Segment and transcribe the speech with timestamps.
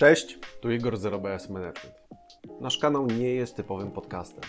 [0.00, 1.94] Cześć, tu Igor z RBS Management.
[2.60, 4.44] Nasz kanał nie jest typowym podcastem.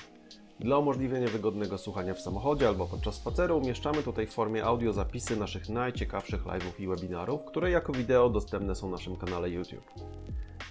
[0.59, 5.35] Dla umożliwienia wygodnego słuchania w samochodzie albo podczas spaceru umieszczamy tutaj w formie audio zapisy
[5.35, 9.93] naszych najciekawszych live'ów i webinarów, które jako wideo dostępne są na naszym kanale YouTube.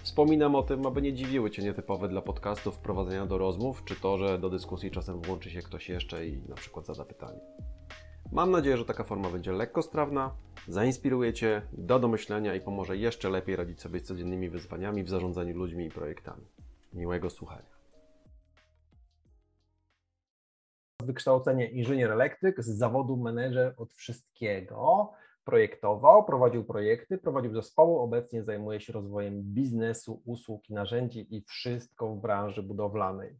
[0.03, 4.17] Wspominam o tym, aby nie dziwiły Cię nietypowe dla podcastów wprowadzenia do rozmów, czy to,
[4.17, 7.39] że do dyskusji czasem włączy się ktoś jeszcze i na przykład zada pytanie.
[8.31, 10.35] Mam nadzieję, że taka forma będzie lekko strawna,
[10.67, 15.57] zainspiruje Cię do domyślenia i pomoże jeszcze lepiej radzić sobie z codziennymi wyzwaniami w zarządzaniu
[15.57, 16.45] ludźmi i projektami.
[16.93, 17.69] Miłego słuchania.
[21.03, 25.11] Wykształcenie inżynier elektryk, z zawodu menedżer od wszystkiego.
[25.45, 32.15] Projektował, prowadził projekty, prowadził zespoły, obecnie zajmuje się rozwojem biznesu, usług i narzędzi i wszystko
[32.15, 33.39] w branży budowlanej.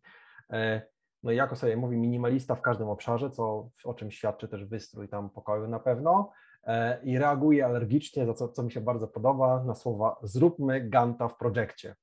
[1.24, 5.10] No i jako sobie mówi, minimalista w każdym obszarze, co, o czym świadczy też wystrój
[5.10, 6.32] tam pokoju na pewno.
[6.64, 11.28] E, I reaguje alergicznie, za co, co mi się bardzo podoba, na słowa zróbmy Ganta
[11.28, 11.96] w projekcie.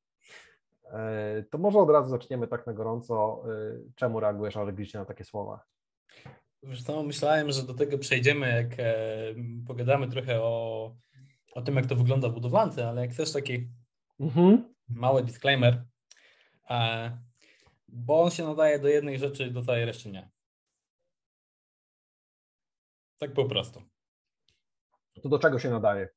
[0.92, 3.42] E, to może od razu zaczniemy tak na gorąco.
[3.46, 5.60] E, czemu reagujesz alergicznie na takie słowa?
[6.84, 8.88] Co, myślałem, że do tego przejdziemy, jak
[9.66, 10.94] pogadamy trochę o,
[11.54, 13.68] o tym, jak to wygląda w budowlance, ale jak chcesz taki
[14.20, 14.74] mhm.
[14.88, 15.84] mały disclaimer,
[17.88, 20.30] bo on się nadaje do jednej rzeczy, do tej reszty nie.
[23.18, 23.82] Tak po prostu.
[25.22, 26.08] To do czego się nadaje?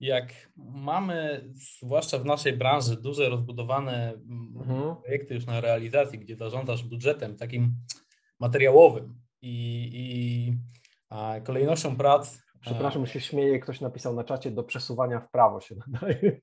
[0.00, 4.96] Jak mamy, zwłaszcza w naszej branży, duże rozbudowane mhm.
[4.96, 7.74] projekty już na realizacji, gdzie zarządzasz budżetem takim
[8.40, 10.58] materiałowym i, i
[11.08, 12.42] a, kolejnością prac.
[12.60, 16.40] Przepraszam, się śmieję, ktoś napisał na czacie, do przesuwania w prawo się nadaje.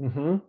[0.00, 0.40] Mhm.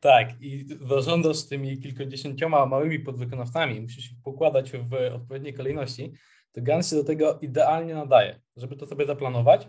[0.00, 6.12] Tak, i zarządzasz tymi kilkudziesięcioma małymi podwykonawcami, musisz ich pokładać w odpowiedniej kolejności,
[6.52, 9.68] to Gantt się do tego idealnie nadaje, żeby to sobie zaplanować,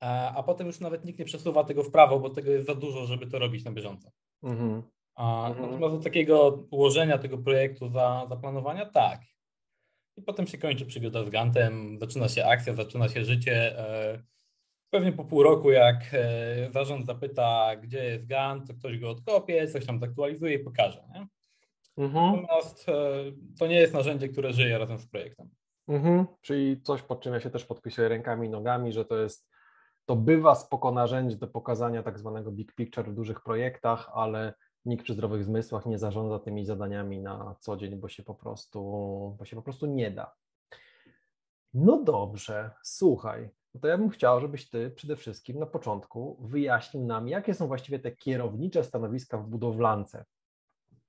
[0.00, 3.06] a, potem już nawet nikt nie przesuwa tego w prawo, bo tego jest za dużo,
[3.06, 4.10] żeby to robić na bieżąco.
[4.42, 4.82] Mhm.
[5.14, 5.70] A, mhm.
[5.70, 9.20] Natomiast do takiego ułożenia tego projektu, za, zaplanowania, tak.
[10.16, 13.76] I potem się kończy przygoda z Gantem, zaczyna się akcja, zaczyna się życie.
[14.90, 19.68] Pewnie po pół roku, jak e, zarząd zapyta, gdzie jest GAN, to ktoś go odkopie,
[19.68, 21.04] coś tam zaktualizuje i pokaże.
[21.14, 21.26] Nie?
[22.04, 22.42] Mhm.
[22.42, 22.92] Natomiast e,
[23.58, 25.48] to nie jest narzędzie, które żyje razem z projektem.
[25.88, 26.26] Mhm.
[26.40, 29.48] Czyli coś, pod czym ja się też podpisuję rękami i nogami, że to jest,
[30.04, 34.54] to bywa spoko narzędzie do pokazania tak zwanego big picture w dużych projektach, ale
[34.84, 38.80] nikt przy zdrowych zmysłach nie zarządza tymi zadaniami na co dzień, bo się po prostu,
[39.38, 40.34] bo się po prostu nie da.
[41.74, 47.04] No dobrze, słuchaj, no to ja bym chciał, żebyś ty przede wszystkim na początku wyjaśnił
[47.04, 50.24] nam, jakie są właściwie te kierownicze stanowiska w budowlance.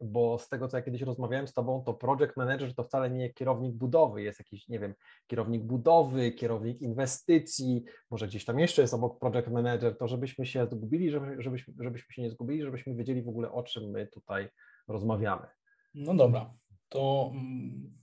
[0.01, 3.33] Bo z tego, co ja kiedyś rozmawiałem z tobą, to project manager to wcale nie
[3.33, 4.94] kierownik budowy, jest jakiś, nie wiem,
[5.27, 10.67] kierownik budowy, kierownik inwestycji, może gdzieś tam jeszcze jest obok project manager, to żebyśmy się
[10.72, 14.50] zgubili, żeby, żebyśmy, żebyśmy się nie zgubili, żebyśmy wiedzieli w ogóle, o czym my tutaj
[14.88, 15.47] rozmawiamy.
[15.94, 16.53] No dobra,
[16.89, 17.97] to mm,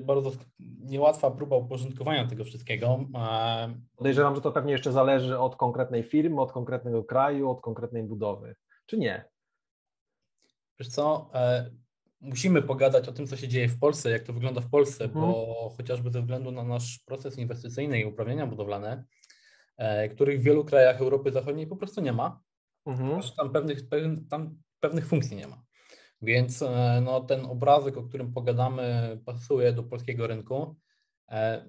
[0.00, 0.32] bardzo
[0.80, 3.04] niełatwa próba uporządkowania tego wszystkiego.
[3.96, 8.56] Podejrzewam, że to pewnie jeszcze zależy od konkretnej firmy, od konkretnego kraju, od konkretnej budowy,
[8.86, 9.24] czy nie?
[10.78, 11.70] Wiesz co, e,
[12.20, 15.24] musimy pogadać o tym, co się dzieje w Polsce, jak to wygląda w Polsce, mhm.
[15.24, 19.04] bo chociażby ze względu na nasz proces inwestycyjny i uprawnienia budowlane,
[19.76, 22.40] e, których w wielu krajach Europy Zachodniej po prostu nie ma,
[22.86, 23.22] mhm.
[23.36, 23.88] tam, pewnych,
[24.30, 25.67] tam pewnych funkcji nie ma.
[26.22, 30.76] Więc e, no, ten obrazek, o którym pogadamy, pasuje do polskiego rynku.
[31.30, 31.64] E,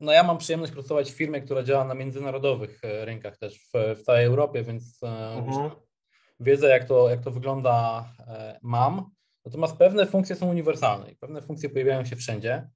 [0.00, 3.98] no ja mam przyjemność pracować w firmie, która działa na międzynarodowych e, rynkach też w,
[3.98, 5.70] w całej Europie, więc mhm.
[6.40, 8.04] wiedzę jak to, jak to wygląda
[8.62, 9.10] mam.
[9.44, 12.68] Natomiast pewne funkcje są uniwersalne i pewne funkcje pojawiają się wszędzie.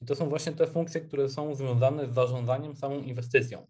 [0.00, 3.66] I to są właśnie te funkcje, które są związane z zarządzaniem samą inwestycją,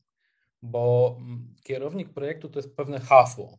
[0.62, 3.58] bo mm, kierownik projektu to jest pewne hasło.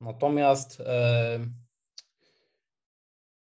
[0.00, 0.82] Natomiast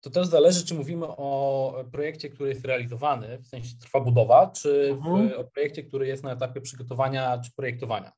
[0.01, 4.89] to też zależy, czy mówimy o projekcie, który jest realizowany, w sensie trwa budowa, czy
[4.91, 5.29] mhm.
[5.29, 8.11] w, o projekcie, który jest na etapie przygotowania czy projektowania.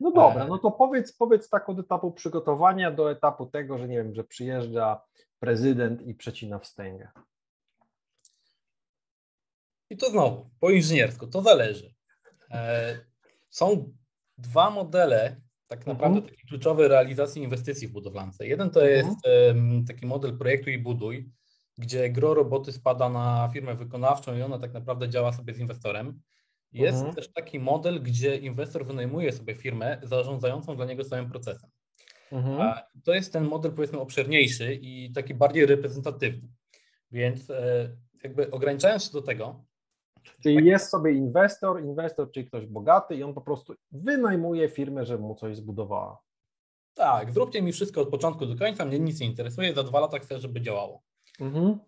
[0.00, 3.88] No dobra, e, no to powiedz, powiedz tak od etapu przygotowania do etapu tego, że
[3.88, 5.02] nie wiem, że przyjeżdża
[5.38, 7.08] prezydent i przecina wstęgę.
[9.90, 11.94] I to znowu, po inżyniersku, to zależy.
[12.50, 12.98] E,
[13.50, 13.92] są
[14.38, 15.96] dwa modele tak mhm.
[15.96, 16.34] naprawdę mhm.
[16.34, 18.46] taki kluczowy realizacji inwestycji w budowlance.
[18.46, 19.06] Jeden to mhm.
[19.06, 21.30] jest um, taki model projektu i buduj,
[21.78, 26.20] gdzie gro roboty spada na firmę wykonawczą i ona tak naprawdę działa sobie z inwestorem.
[26.72, 27.14] Jest mhm.
[27.14, 31.70] też taki model, gdzie inwestor wynajmuje sobie firmę zarządzającą dla niego całym procesem.
[32.32, 32.74] Mhm.
[33.04, 36.48] To jest ten model powiedzmy obszerniejszy i taki bardziej reprezentatywny.
[37.10, 39.64] Więc e, jakby ograniczając się do tego,
[40.42, 45.22] Czyli jest sobie inwestor, inwestor, czyli ktoś bogaty i on po prostu wynajmuje firmę, żeby
[45.22, 46.18] mu coś zbudowała.
[46.94, 50.18] Tak, zróbcie mi wszystko od początku do końca, mnie nic nie interesuje, za dwa lata
[50.18, 51.02] chcę, żeby działało.
[51.40, 51.78] Mhm.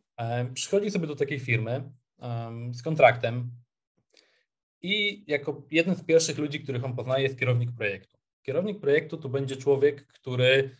[0.54, 3.50] Przychodzi sobie do takiej firmy em, z kontraktem
[4.82, 8.16] i jako jeden z pierwszych ludzi, których on poznaje, jest kierownik projektu.
[8.42, 10.76] Kierownik projektu to będzie człowiek, który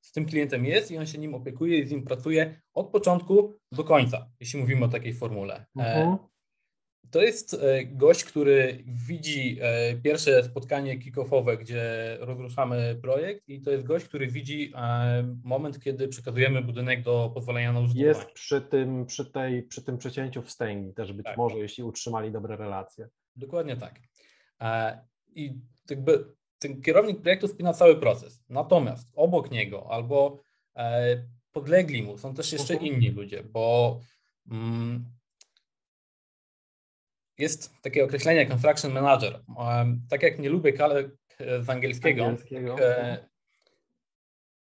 [0.00, 3.54] z tym klientem jest i on się nim opiekuje i z nim pracuje od początku
[3.72, 5.54] do końca, jeśli mówimy o takiej formule.
[5.54, 6.16] E, Mhm.
[7.10, 13.70] To jest e, gość, który widzi e, pierwsze spotkanie kick-offowe, gdzie rozruszamy projekt i to
[13.70, 18.08] jest gość, który widzi e, moment, kiedy przekazujemy budynek do pozwolenia na użytkowanie.
[18.08, 21.36] Jest przy tym, przy, tej, przy tym przecięciu wstęgi też być Tak.
[21.36, 23.08] może, jeśli utrzymali dobre relacje.
[23.36, 24.00] Dokładnie tak.
[25.34, 25.52] I
[25.90, 26.24] jakby
[26.58, 28.44] ten kierownik projektu spina cały proces.
[28.48, 30.40] Natomiast obok niego albo
[31.52, 32.92] podlegli mu są też jeszcze Mhm.
[32.92, 33.98] inni ludzie, bo
[34.50, 35.04] mm,
[37.38, 39.40] jest takie określenie construction manager.
[40.10, 41.06] Tak jak nie lubię kalek
[41.38, 42.78] e, z angielskiego, Angielskiego.
[42.80, 43.28] e,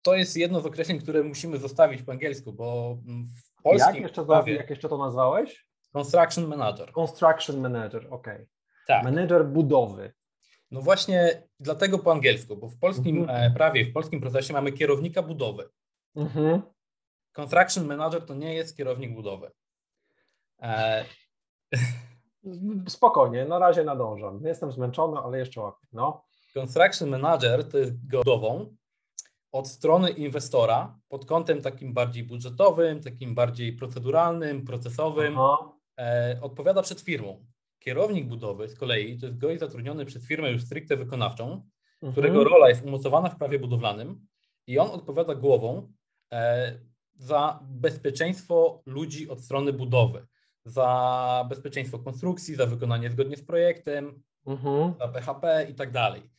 [0.01, 4.25] to jest jedno z określeń, które musimy zostawić po angielsku, bo w polskim jak, jeszcze
[4.25, 5.65] prawie jak jeszcze to nazwałeś?
[5.93, 6.91] construction manager.
[6.91, 8.27] Construction manager, ok.
[8.87, 9.03] Tak.
[9.03, 10.13] Manager budowy.
[10.71, 13.51] No właśnie dlatego po angielsku, bo w polskim Mhm.
[13.51, 15.69] e, prawie, w polskim procesie mamy kierownika budowy.
[16.15, 16.61] Mhm.
[17.31, 19.51] Construction manager to nie jest kierownik budowy.
[20.61, 21.05] E,
[22.87, 24.41] Spokojnie, na razie nadążam.
[24.45, 25.87] Jestem zmęczony, ale jeszcze łapię.
[25.93, 26.23] No.
[26.53, 28.75] construction manager to jest budową
[29.51, 35.33] od strony inwestora pod kątem takim bardziej budżetowym, takim bardziej proceduralnym, procesowym.
[35.99, 37.45] E, odpowiada przed firmą.
[37.79, 41.61] Kierownik budowy z kolei to jest gość zatrudniony przez firmę już stricte wykonawczą,
[42.11, 42.47] którego Mhm.
[42.53, 44.27] rola jest umocowana w prawie budowlanym
[44.67, 45.91] i on odpowiada głową
[46.33, 46.79] e,
[47.15, 50.27] za bezpieczeństwo ludzi od strony budowy,
[50.65, 54.93] za bezpieczeństwo konstrukcji, za wykonanie zgodnie z projektem, Mhm.
[54.99, 56.29] za PHP i tak dalej.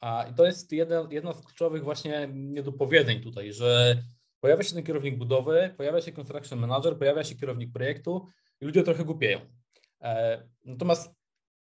[0.00, 4.02] A i to jest jedno, jedno z kluczowych właśnie niedopowiedzeń tutaj, że
[4.40, 8.26] pojawia się ten kierownik budowy, pojawia się construction manager, pojawia się kierownik projektu
[8.60, 9.40] i ludzie trochę głupieją.
[10.02, 11.14] E, natomiast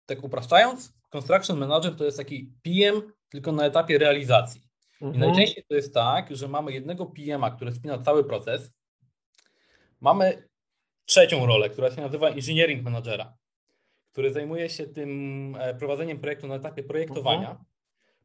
[0.05, 4.61] tak upraszczając, construction manager to jest taki PM, tylko na etapie realizacji.
[5.01, 5.19] I Mhm.
[5.25, 8.71] najczęściej to jest tak, że mamy jednego PM-a, który spina cały proces.
[10.01, 10.46] Mamy
[11.07, 13.38] trzecią rolę, która się nazywa engineering managera,
[14.12, 17.50] który zajmuje się tym e, prowadzeniem projektu na etapie projektowania.
[17.50, 17.65] Mhm.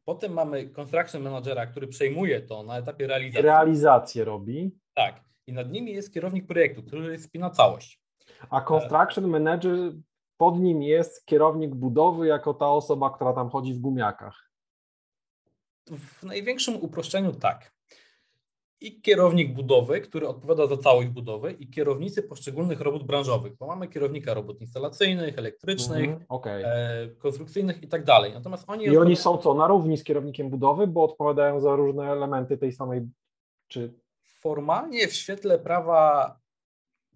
[0.05, 3.41] Potem mamy construction managera, który przejmuje to na etapie realizacji.
[3.41, 4.71] Realizację robi.
[4.93, 5.23] tak.
[5.47, 8.01] I nad nimi jest kierownik projektu, który spina całość.
[8.49, 9.77] A construction manager
[10.37, 14.51] pod nim jest kierownik budowy jako ta osoba, która tam chodzi w gumiakach.
[15.87, 17.72] W największym uproszczeniu tak.
[18.83, 23.87] I kierownik budowy, który odpowiada za całość budowy, i kierownicy poszczególnych robót branżowych, bo mamy
[23.87, 26.25] kierownika robót instalacyjnych, elektrycznych, Mhm.
[26.29, 26.63] Okej.
[26.67, 28.33] e, konstrukcyjnych i tak dalej.
[28.33, 28.85] Natomiast oni.
[28.85, 32.71] I oni są co, na równi z kierownikiem budowy, bo odpowiadają za różne elementy tej
[32.71, 33.01] samej,
[33.67, 33.93] czy
[34.39, 36.35] Formalnie w świetle prawa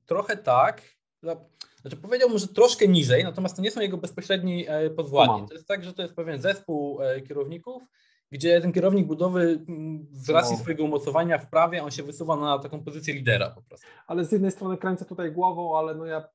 [0.06, 0.82] trochę tak.
[1.24, 1.38] Za-
[1.82, 5.48] Znaczy powiedziałbym, że troszkę niżej, natomiast to nie są jego bezpośredni e, podwładni.
[5.48, 7.84] To jest tak, że to jest pewien zespół e, kierowników,
[8.32, 10.62] gdzie ten kierownik budowy mm, z racji No.
[10.62, 13.88] swojego umocowania w prawie, on się wysuwa na taką pozycję lidera po prostu.
[14.08, 16.28] Ale z jednej strony kręcę tutaj głową, ale no ja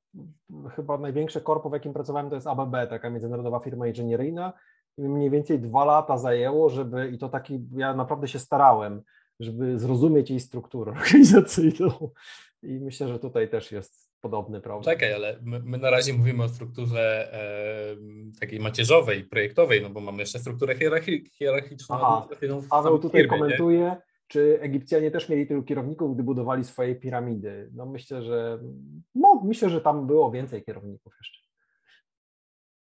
[0.77, 4.53] chyba największe korpo, w jakim pracowałem, to jest ABB, taka międzynarodowa firma inżynieryjna.
[4.99, 9.03] I mniej więcej dwa lata zajęło, żeby, i to taki, ja naprawdę się starałem,
[9.41, 12.11] żeby zrozumieć jej strukturę organizacyjną.
[12.63, 14.85] I myślę, że tutaj też jest podobny problem.
[14.85, 17.97] Czekaj, ale my, my na razie mówimy o strukturze e,
[18.41, 21.97] takiej macierzowej, projektowej, no bo mamy jeszcze strukturę hierarchi- hierarchiczną.
[21.97, 22.29] Aha,
[22.71, 23.43] Paweł tutaj firmie, nie?
[23.43, 27.71] komentuje, czy Egipcjanie też mieli tylu kierowników, gdy budowali swoje piramidy.
[27.75, 28.59] No myślę, że
[29.15, 31.43] no, myślę, że tam było więcej kierowników jeszcze.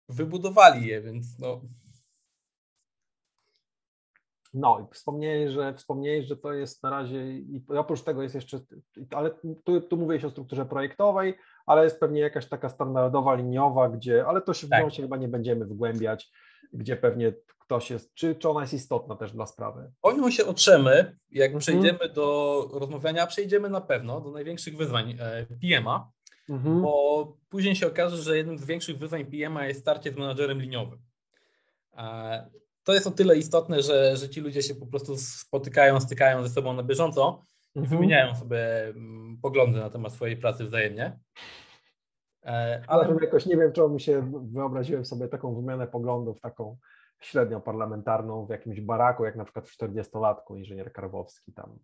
[0.09, 1.61] Wybudowali je, więc no,
[4.59, 8.61] No i wspomniałeś, że wspomniałeś, że to jest na razie i oprócz tego jest jeszcze,
[9.11, 9.31] ale
[9.65, 11.35] tu, tu mówię o strukturze projektowej,
[11.67, 14.83] ale jest pewnie jakaś taka standardowa, liniowa, gdzie, ale to się w Tak.
[14.85, 16.31] nią się chyba nie będziemy wgłębiać,
[16.73, 19.93] gdzie pewnie ktoś jest, czy, czy ona jest istotna też dla sprawy.
[20.03, 21.61] O nią się otrzemy, jak Mhm.
[21.61, 26.11] przejdziemy do rozmawiania, przejdziemy na pewno do największych wyzwań e, PM-a,
[26.49, 26.83] Mhm.
[26.83, 30.99] bo później się okaże, że jednym z większych wyzwań PM-a jest starcie z menadżerem liniowym.
[32.87, 36.49] To jest o tyle istotne, że, że ci ludzie się po prostu spotykają, stykają ze
[36.49, 37.97] sobą na bieżąco i Mhm.
[38.01, 41.19] wymieniają sobie mm, poglądy na temat swojej pracy wzajemnie.
[42.45, 46.77] E, Ale Ale jakoś nie wiem, czemu mi się wyobraziłem sobie taką wymianę poglądów, taką
[47.21, 51.79] średnio parlamentarną w jakimś baraku, jak na przykład w 40-latku inżynier Karwowski tam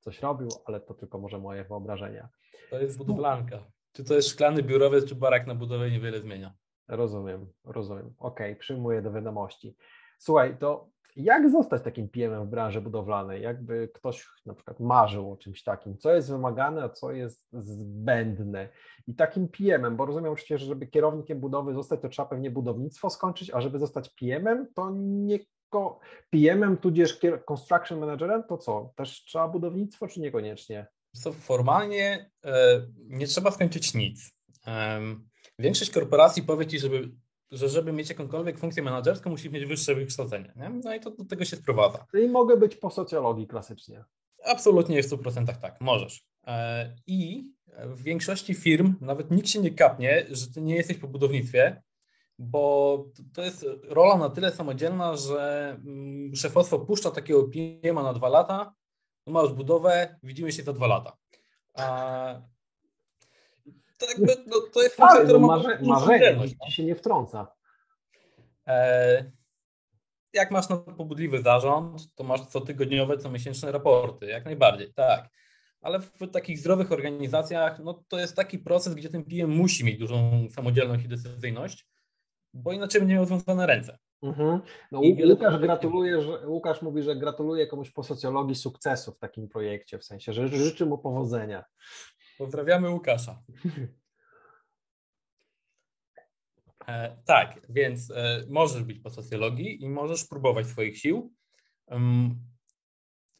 [0.00, 2.28] coś robił, ale to tylko może moje wyobrażenia.
[2.70, 3.58] to jest budowlanka.
[3.92, 6.52] Czy to jest szklany biurowiec, czy barak na budowę niewiele zmienia.
[6.88, 8.14] Rozumiem, rozumiem.
[8.18, 9.76] Okej, przyjmuję do wiadomości.
[10.18, 13.42] Słuchaj, to jak zostać takim PM-em w branży budowlanej?
[13.42, 18.68] Jakby ktoś na przykład marzył o czymś takim, co jest wymagane, a co jest zbędne.
[19.06, 23.10] I takim PM-em, bo rozumiem oczywiście, że żeby kierownikiem budowy zostać, to trzeba pewnie budownictwo
[23.10, 25.38] skończyć, a żeby zostać PM-em, to nie
[26.30, 28.92] PM-em tudzież construction managerem, to co?
[28.96, 30.86] Też trzeba budownictwo, czy niekoniecznie?
[31.32, 34.30] Formalnie e, nie trzeba skończyć nic.
[35.58, 37.10] Większość korporacji powie ci, żeby
[37.50, 40.52] że żeby mieć jakąkolwiek funkcję menedżerską, musi mieć wyższe wykształcenie.
[40.56, 40.68] Nie?
[40.68, 42.06] No i to do tego się sprowadza.
[42.10, 44.04] Czyli mogę być po socjologii klasycznie.
[44.44, 46.24] Absolutnie w 100% tak, możesz.
[46.46, 47.52] E, I
[47.86, 51.82] w większości firm nawet nikt się nie kapnie, że ty nie jesteś po budownictwie,
[52.38, 58.28] bo to jest rola na tyle samodzielna, że mm, szefostwo puszcza takiego PM na dwa
[58.28, 58.74] lata,
[59.26, 61.16] no masz budowę, widzimy się za dwa lata.
[63.98, 67.52] To, jakby, no, to jest funkcja, która ma marze, marzenie, ci się nie wtrąca.
[68.66, 69.32] E,
[70.32, 75.30] jak masz pobudliwy zarząd, to masz cotygodniowe, comiesięczne raporty, jak najbardziej, tak.
[75.80, 79.98] Ale w takich zdrowych organizacjach, no to jest taki proces, gdzie ten PM musi mieć
[79.98, 81.86] dużą samodzielność i decyzyjność,
[82.54, 83.98] bo inaczej będzie miał związane ręce.
[84.22, 84.60] Mhm.
[84.92, 89.98] No, Łukasz gratuluje, że, Łukasz mówi, że gratuluje komuś po socjologii sukcesu w takim projekcie,
[89.98, 91.64] w sensie, że życzy mu powodzenia.
[92.38, 93.42] Pozdrawiamy Łukasza.
[96.88, 101.34] E, tak, więc e, możesz być po socjologii i możesz próbować swoich sił.
[101.86, 102.40] Um,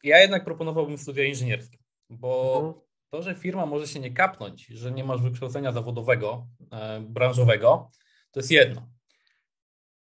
[0.02, 1.78] ja jednak proponowałbym studia inżynierskie,
[2.10, 2.74] bo mhm.
[3.10, 7.90] to, że firma może się nie kapnąć, że nie masz wykształcenia zawodowego, e, branżowego,
[8.30, 8.88] to jest jedno.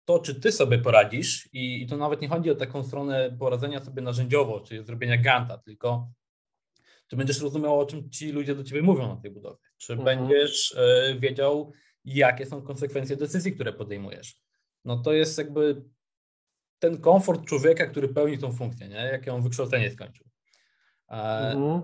[0.06, 3.80] To, czy ty sobie poradzisz, i, i to nawet nie chodzi o taką stronę poradzenia
[3.80, 6.12] sobie narzędziowo, czyli zrobienia ganta, tylko
[7.12, 10.06] czy będziesz rozumiał, o czym ci ludzie do ciebie mówią na tej budowie, czy mhm.
[10.06, 11.74] będziesz y, wiedział,
[12.06, 14.42] jakie są konsekwencje decyzji, które podejmujesz.
[14.86, 15.84] No to jest jakby
[16.80, 18.96] ten komfort człowieka, który pełni tą funkcję, nie?
[18.96, 20.28] jakie on wykształcenie skończył.
[21.10, 21.14] E,
[21.52, 21.82] mhm.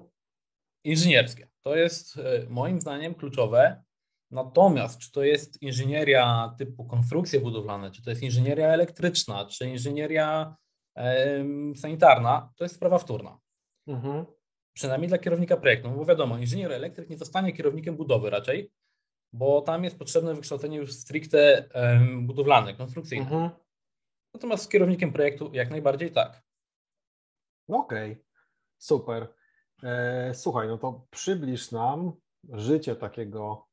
[0.84, 1.48] Inżynierskie.
[1.62, 3.84] To jest e, moim zdaniem kluczowe.
[4.32, 10.56] Natomiast czy to jest inżynieria typu konstrukcje budowlane, czy to jest inżynieria elektryczna, czy inżynieria
[10.96, 13.40] e, sanitarna, to jest sprawa wtórna.
[13.88, 14.37] Mhm
[14.78, 18.72] przynajmniej dla kierownika projektu, no bo wiadomo, inżynier elektryk nie zostanie kierownikiem budowy raczej,
[19.34, 23.26] bo tam jest potrzebne wykształcenie już stricte um, budowlane, konstrukcyjne.
[23.26, 23.50] Mhm.
[24.34, 26.44] Natomiast z kierownikiem projektu jak najbardziej tak.
[27.68, 28.24] Okej, okay.
[28.78, 29.28] super.
[29.84, 32.12] E, słuchaj, no to przybliż nam
[32.50, 33.68] życie takiego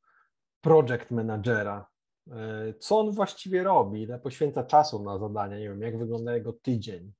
[0.61, 1.87] project managera.
[2.31, 4.01] E, co on właściwie robi?
[4.01, 5.59] Ile poświęca czasu na zadania?
[5.59, 7.13] Nie wiem, jak wygląda jego tydzień?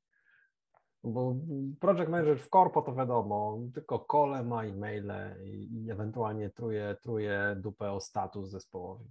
[1.06, 1.36] Bo
[1.80, 7.92] project manager w korpo to wiadomo, tylko kole ma e-maile i, ewentualnie truje, truje dupę
[7.92, 9.06] o status zespołowi.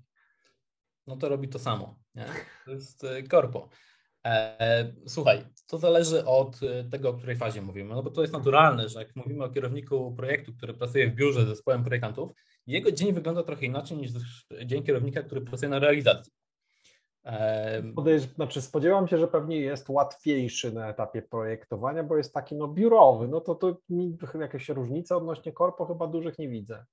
[1.06, 2.26] No to robi to samo, nie?
[2.64, 3.68] To jest korpo.
[4.26, 8.32] E, słuchaj, to zależy od e, tego, o której fazie mówimy, no bo to jest
[8.32, 12.32] naturalne, że jak mówimy o kierowniku projektu, który pracuje w biurze z zespołem projektantów,
[12.66, 14.10] jego dzień wygląda trochę inaczej niż
[14.66, 16.32] dzień kierownika, który pracuje na realizacji.
[17.94, 22.68] Podejrz, znaczy spodziewam się, że pewnie jest łatwiejszy na etapie projektowania, bo jest taki no
[22.68, 23.28] biurowy.
[23.28, 23.76] No to, to
[24.40, 26.84] jakieś różnice odnośnie korpo chyba dużych nie widzę.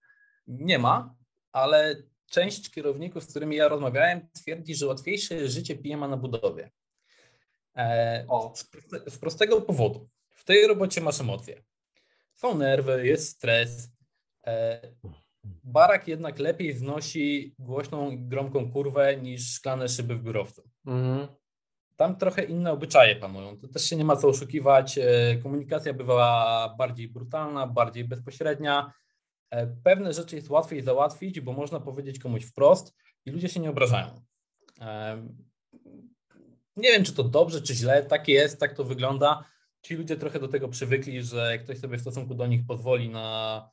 [0.48, 1.16] Nie ma,
[1.52, 1.96] ale
[2.26, 6.72] część kierowników, z którymi ja rozmawiałem, twierdzi, że łatwiejsze jest życie PM na budowie.
[7.78, 8.70] E, z,
[9.14, 10.10] z prostego powodu.
[10.30, 11.64] W tej robocie masz emocje.
[12.36, 13.90] Są nerwy, jest stres.
[14.48, 14.82] E,
[15.64, 20.64] Barak jednak lepiej znosi głośną i gromką kurwę niż szklane szyby w biurowcu.
[20.86, 21.28] Mhm.
[21.96, 23.58] Tam trochę inne obyczaje panują.
[23.58, 24.98] To też się nie ma co oszukiwać.
[24.98, 28.94] E, komunikacja bywa bardziej brutalna, bardziej bezpośrednia.
[29.50, 32.96] E, pewne rzeczy jest łatwiej załatwić, bo można powiedzieć komuś wprost
[33.26, 34.22] i ludzie się nie obrażają.
[34.82, 35.28] E,
[36.76, 38.04] nie wiem, czy to dobrze, czy źle.
[38.04, 39.44] Tak jest, tak to wygląda.
[39.82, 43.70] Ci ludzie trochę do tego przywykli, że ktoś sobie w stosunku do nich pozwoli na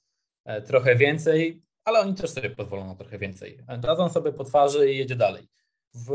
[0.66, 3.58] trochę więcej, ale oni też sobie pozwolą na trochę więcej.
[3.78, 5.48] Dadzą sobie po twarzy i jedzie dalej.
[5.94, 6.12] W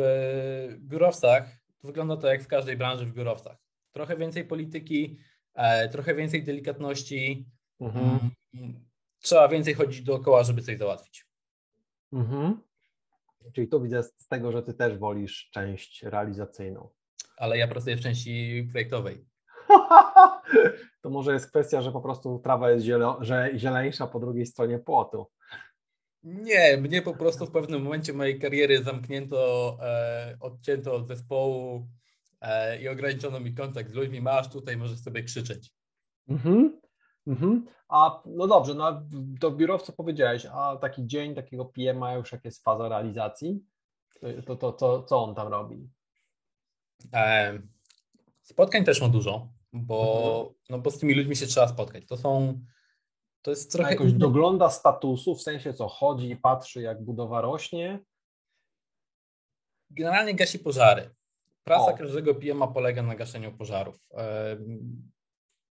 [0.79, 3.57] biurowcach wygląda to jak w każdej branży w biurowcach.
[3.91, 5.17] Trochę więcej polityki,
[5.53, 7.45] e, trochę więcej delikatności.
[7.79, 8.19] Mhm.
[8.53, 8.85] Mm,
[9.19, 11.25] trzeba więcej chodzić dookoła, żeby coś załatwić.
[12.13, 12.61] Mhm.
[13.53, 16.89] Czyli to widzę z tego, że ty też wolisz część realizacyjną.
[17.37, 19.25] Ale ja pracuję w części projektowej.
[21.01, 24.79] to może jest kwestia, że po prostu trawa jest zielo, że zieleńsza po drugiej stronie
[24.79, 25.27] płotu.
[26.23, 31.87] Nie, mnie po prostu w pewnym momencie mojej kariery zamknięto, e, odcięto od zespołu
[32.41, 34.21] e, i ograniczono mi kontakt z ludźmi.
[34.21, 35.73] Masz tutaj, możesz sobie krzyczeć.
[36.27, 36.81] Mhm.
[37.27, 37.65] Mhm.
[37.89, 39.01] A no dobrze, no
[39.39, 43.63] to biurowco powiedziałeś, a taki dzień takiego PM już jak jest faza realizacji?
[44.45, 45.89] To, to, to, co on tam robi?
[47.13, 47.59] E,
[48.41, 50.55] spotkań też ma dużo, bo, mhm.
[50.69, 52.05] no bo z tymi ludźmi się trzeba spotkać.
[52.07, 52.59] To są,
[53.41, 53.89] to jest trochę...
[53.89, 57.99] A jakoś dogląda statusu, w sensie co, chodzi i patrzy jak budowa rośnie?
[59.89, 61.09] Generalnie gasi pożary.
[61.63, 61.97] Praca o.
[61.97, 63.99] każdego PM polega na gaszeniu pożarów.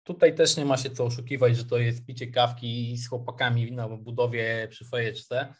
[0.03, 3.89] Tutaj też nie ma się co oszukiwać, że to jest picie kawki z chłopakami na
[3.89, 5.53] budowie przy fajeczce.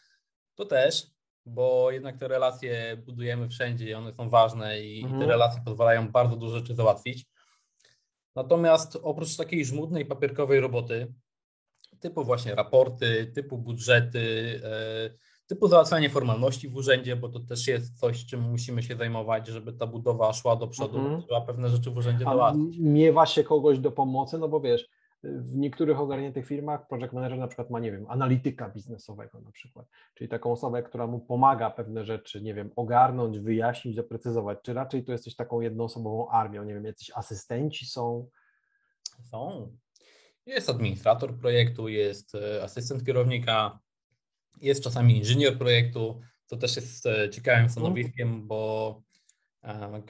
[0.54, 1.06] To też,
[1.46, 5.20] bo jednak te relacje budujemy wszędzie i one są ważne i mhm.
[5.20, 7.26] te relacje pozwalają bardzo dużo rzeczy załatwić.
[8.36, 11.14] Natomiast oprócz takiej żmudnej papierkowej roboty,
[12.00, 15.10] typu właśnie raporty, typu budżety, e,
[15.46, 19.72] typu załatwianie formalności w urzędzie, bo to też jest coś, czym musimy się zajmować, żeby
[19.72, 21.22] ta budowa szła do przodu, mhm.
[21.22, 22.78] trzeba pewne rzeczy w urzędzie załatwić.
[22.78, 24.88] Miewa się kogoś do pomocy, no bo wiesz,
[25.24, 29.86] w niektórych ogarniętych firmach project manager na przykład ma, nie wiem, analityka biznesowego na przykład,
[30.14, 35.04] czyli taką osobę, która mu pomaga pewne rzeczy, nie wiem, ogarnąć, wyjaśnić, doprecyzować, czy raczej
[35.04, 38.28] to jesteś taką jednoosobową armią, nie wiem, jacyś asystenci są?
[39.30, 39.72] Są.
[40.46, 43.78] Jest administrator projektu, jest e, asystent kierownika,
[44.60, 49.02] jest czasami inżynier projektu, to też jest e, ciekawym stanowiskiem, bo
[49.62, 50.02] e,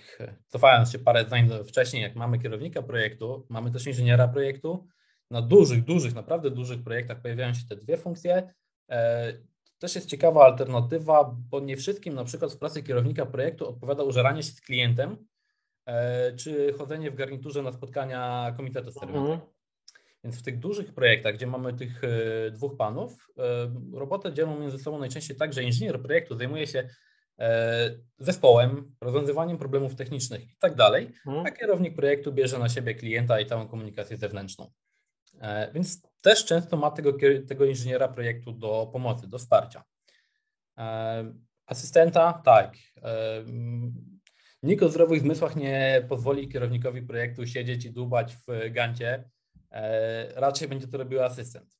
[0.48, 4.88] cofając się parę zdań wcześniej, jak mamy kierownika projektu, mamy też inżyniera projektu.
[5.30, 8.54] Na dużych, dużych, naprawdę dużych projektach pojawiają się te dwie funkcje.
[9.64, 14.02] To też jest ciekawa alternatywa, bo nie wszystkim na przykład w pracy kierownika projektu odpowiada
[14.02, 15.16] użeranie się z klientem,
[16.36, 19.32] czy chodzenie w garniturze na spotkania komitetu sterowego.
[19.32, 19.54] Mhm.
[20.24, 24.78] Więc w tych dużych projektach, gdzie mamy tych e, dwóch panów, e, robotę dzielą między
[24.78, 26.88] sobą najczęściej tak, że inżynier projektu zajmuje się
[27.38, 31.46] e, zespołem, rozwiązywaniem problemów technicznych i tak dalej, mhm.
[31.46, 34.70] a kierownik projektu bierze na siebie klienta i całą komunikację zewnętrzną.
[35.74, 37.12] Więc też często ma tego,
[37.48, 39.84] tego inżyniera projektu do pomocy, do wsparcia.
[41.66, 42.76] Asystenta, tak.
[44.62, 49.24] Nikt o zdrowych zmysłach nie pozwoli kierownikowi projektu siedzieć i dłubać w gancie
[49.74, 51.78] E, raczej będzie to robił asystent.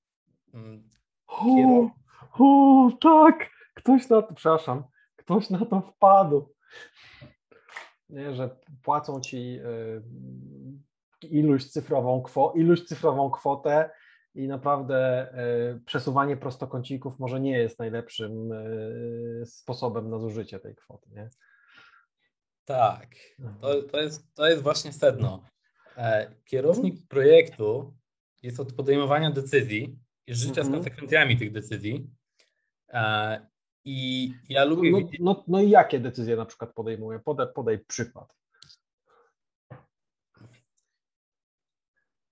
[0.54, 0.88] Mm,
[1.26, 1.90] o,
[2.38, 4.84] o, tak, ktoś na to, przepraszam,
[5.16, 6.54] ktoś na to wpadł.
[8.08, 10.02] Nie, że płacą ci y,
[11.32, 13.90] iluś cyfrową, kwo, iluś cyfrową kwotę
[14.34, 15.28] i naprawdę
[15.76, 21.10] y, przesuwanie prostokącików może nie jest najlepszym y, sposobem na zużycie tej kwoty.
[21.10, 21.30] Nie?
[22.64, 23.16] Tak,
[23.60, 25.44] to, to, jest, to jest właśnie sedno.
[25.96, 27.94] E, kierownik projektu
[28.42, 30.74] jest od podejmowania decyzji i życia z mhm.
[30.74, 32.10] konsekwencjami tych decyzji.
[32.88, 33.46] E,
[33.84, 37.18] I ja lubię no, no, no i jakie decyzje na przykład podejmuje?
[37.18, 38.34] Podaj, podaj przykład.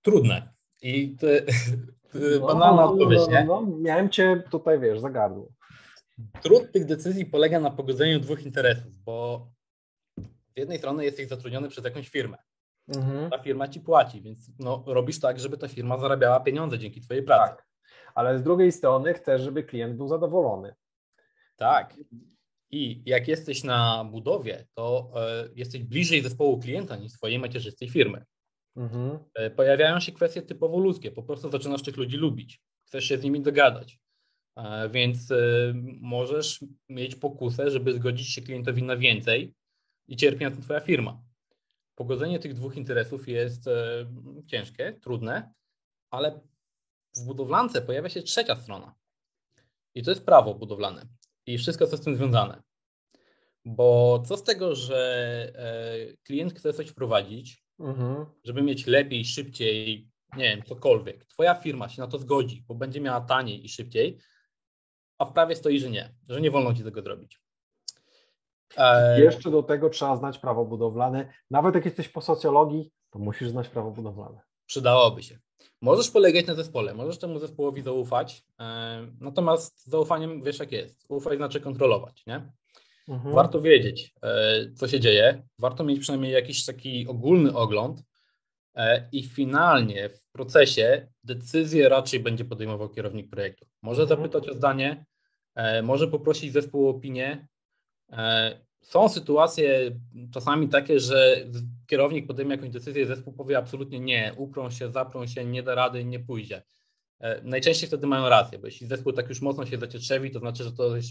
[0.03, 0.53] Trudne.
[0.81, 1.27] I to,
[2.11, 3.43] to no, banalna odpowiedź, no, nie?
[3.45, 5.47] No, miałem cię tutaj, wiesz, za gardło.
[6.41, 9.47] Trud tych decyzji polega na pogodzeniu dwóch interesów, bo
[10.55, 12.37] z jednej strony jesteś zatrudniony przez jakąś firmę.
[12.87, 13.29] Mhm.
[13.29, 17.23] Ta firma ci płaci, więc no, robisz tak, żeby ta firma zarabiała pieniądze dzięki twojej
[17.23, 17.55] pracy.
[17.55, 17.67] Tak.
[18.15, 20.75] Ale z drugiej strony chcesz, żeby klient był zadowolony.
[21.55, 21.95] Tak.
[22.71, 25.11] I jak jesteś na budowie, to
[25.45, 28.25] y, jesteś bliżej zespołu klienta niż swojej macierzystej firmy.
[28.75, 29.19] Mhm.
[29.39, 31.11] Y, pojawiają się kwestie typowo ludzkie.
[31.11, 32.61] Po prostu zaczynasz tych ludzi lubić.
[32.85, 33.99] Chcesz się z nimi dogadać.
[34.59, 35.33] Y, więc
[36.01, 39.53] możesz mieć pokusę, żeby zgodzić się klientowi na więcej
[40.07, 41.23] i cierpi na tym twoja firma
[41.95, 44.05] pogodzenie tych dwóch interesów jest e,
[44.47, 45.53] ciężkie, trudne,
[46.11, 46.39] ale
[47.15, 48.95] w budowlance pojawia się trzecia strona.
[49.95, 51.05] I to jest prawo budowlane
[51.45, 52.63] i wszystko, co z tym związane.
[53.65, 58.25] Bo co z tego, że e, klient chce coś wprowadzić, mhm.
[58.43, 61.25] żeby mieć lepiej, szybciej, nie wiem, cokolwiek.
[61.25, 64.19] Twoja firma się na to zgodzi, bo będzie miała taniej i szybciej,
[65.17, 67.39] a w prawie stoi, że nie, że nie wolno ci tego zrobić.
[68.77, 71.33] E, Jeszcze do tego trzeba znać prawo budowlane.
[71.51, 74.41] Nawet jak jesteś po socjologii, to musisz znać prawo budowlane.
[74.65, 75.39] Przydałoby się.
[75.81, 81.05] Możesz polegać na zespole, możesz temu zespołowi zaufać, e, natomiast zaufaniem wiesz jak jest.
[81.09, 82.51] Ufać znaczy kontrolować, nie?
[83.07, 83.35] Mhm.
[83.35, 88.03] Warto wiedzieć, e, co się dzieje, warto mieć przynajmniej jakiś taki ogólny ogląd
[89.11, 93.65] i finalnie w procesie decyzję raczej będzie podejmował kierownik projektu.
[93.81, 94.19] Może mhm.
[94.19, 95.05] zapytać o zdanie,
[95.83, 97.47] może poprosić zespół o opinię,
[98.11, 99.99] E, są sytuacje
[100.33, 101.35] czasami takie, że
[101.87, 106.05] kierownik podejmie jakąś decyzję, zespół powie absolutnie nie, uprą się, zaprą się, nie da rady,
[106.05, 106.63] nie pójdzie.
[107.19, 110.63] E, najczęściej wtedy mają rację, bo jeśli zespół tak już mocno się zacietrzewi, to znaczy,
[110.63, 111.05] że to już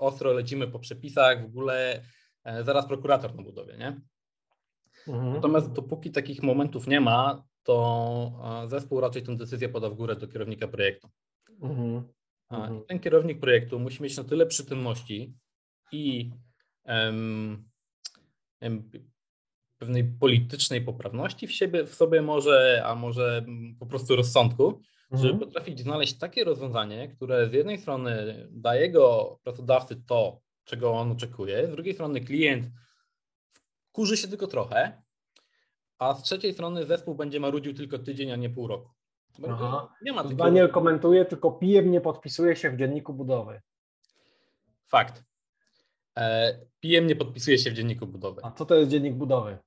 [0.00, 2.02] ostro lecimy po przepisach, w ogóle
[2.44, 4.00] e, zaraz prokurator na budowie, nie?
[5.08, 5.32] Mhm.
[5.32, 10.28] Natomiast dopóki takich momentów nie ma, to zespół raczej tę decyzję poda w górę do
[10.28, 11.08] kierownika projektu.
[11.62, 12.02] Mhm.
[12.50, 12.84] Mhm.
[12.88, 15.34] Ten kierownik projektu musi mieć na tyle przytomności,
[15.92, 16.30] i
[16.84, 17.64] em,
[18.60, 18.90] em,
[19.78, 25.32] pewnej politycznej poprawności w, siebie, w sobie może, a może mm, po prostu rozsądku, żeby
[25.32, 25.38] Mhm.
[25.38, 31.66] potrafić znaleźć takie rozwiązanie, które z jednej strony daje go pracodawcy to, czego on oczekuje,
[31.66, 32.66] z drugiej strony klient
[33.92, 35.02] kurzy się tylko trochę,
[35.98, 38.90] a z trzeciej strony zespół będzie marudził tylko tydzień, a nie pół roku.
[39.48, 39.94] Aha.
[40.02, 43.60] Nie ma takiego- Daniel komentuje, tylko pijem nie podpisuje się w dzienniku budowy.
[44.86, 45.24] Fakt.
[46.18, 46.58] E,
[47.02, 48.40] nie podpisuje się w dzienniku budowy.
[48.44, 49.58] A co to jest dziennik budowy?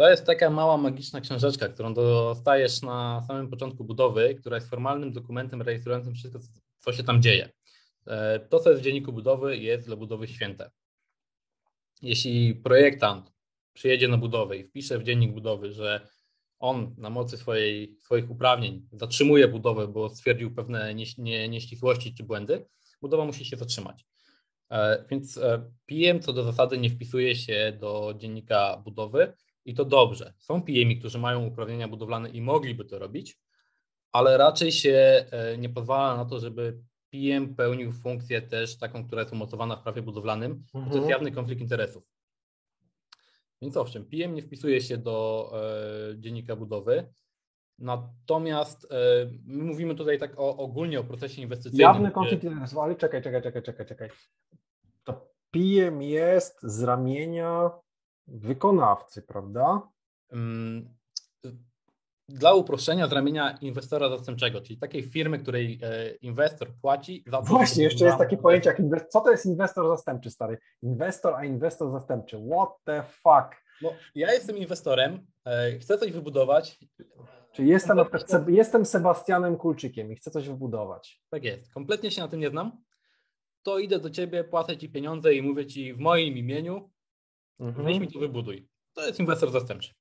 [0.00, 5.12] To jest taka mała magiczna książeczka, którą dostajesz na samym początku budowy, która jest formalnym
[5.12, 6.38] dokumentem rejestrującym wszystko,
[6.78, 7.48] co- się tam dzieje.
[8.06, 10.70] E, To, co jest w dzienniku budowy, jest dla budowy święte.
[12.02, 13.32] Jeśli projektant
[13.72, 16.08] przyjedzie na budowę i wpisze w dziennik budowy, że
[16.58, 22.22] on na mocy swojej, swoich uprawnień zatrzymuje budowę, bo stwierdził pewne nieś- nie, nieścisłości czy
[22.24, 22.66] błędy,
[23.02, 24.04] budowa musi się zatrzymać.
[24.70, 29.32] E, Więc e, PM co do zasady nie wpisuje się do dziennika budowy
[29.64, 30.32] i to dobrze.
[30.38, 33.38] Są PM, którzy mają uprawnienia budowlane i mogliby to robić,
[34.12, 36.78] ale raczej się e, nie pozwala na to, żeby
[37.10, 40.64] PM pełnił funkcję też taką, która jest umocowana w prawie budowlanym.
[40.72, 40.96] To Mhm.
[40.96, 42.04] jest jawny konflikt interesów.
[43.62, 45.50] Więc owszem, PM nie wpisuje się do
[46.12, 47.12] e, dziennika budowy.
[47.78, 48.96] Natomiast e,
[49.44, 51.80] my mówimy tutaj tak o, ogólnie o procesie inwestycyjnym.
[51.80, 54.08] Jawny konflikt interesów, ale czekaj, czekaj, czekaj, czekaj, czekaj.
[55.04, 57.70] To PM jest z ramienia
[58.30, 59.82] wykonawcy, prawda?
[60.32, 60.88] Mm,
[62.28, 67.44] Dla uproszczenia z ramienia inwestora zastępczego, czyli takiej firmy, której e, inwestor płaci za to,
[67.44, 69.08] Właśnie, jeszcze jest takie pojęcie jak inwestor.
[69.10, 70.58] Co to jest inwestor zastępczy, stary?
[70.82, 72.36] Inwestor, a inwestor zastępczy.
[72.52, 73.62] What the fuck?
[73.82, 76.78] No, ja jestem inwestorem, e, chcę coś wybudować.
[77.52, 81.22] Czyli jestem, na Seb- jestem Sebastianem Kulczykiem i chcę coś wybudować.
[81.30, 82.82] Tak jest, kompletnie się na tym nie znam.
[83.62, 86.90] To idę do ciebie, płacę ci pieniądze i mówię ci w moim imieniu,
[87.60, 87.84] Mhm.
[87.84, 88.68] weź mi to wybuduj.
[88.94, 89.94] To jest inwestor zastępczy.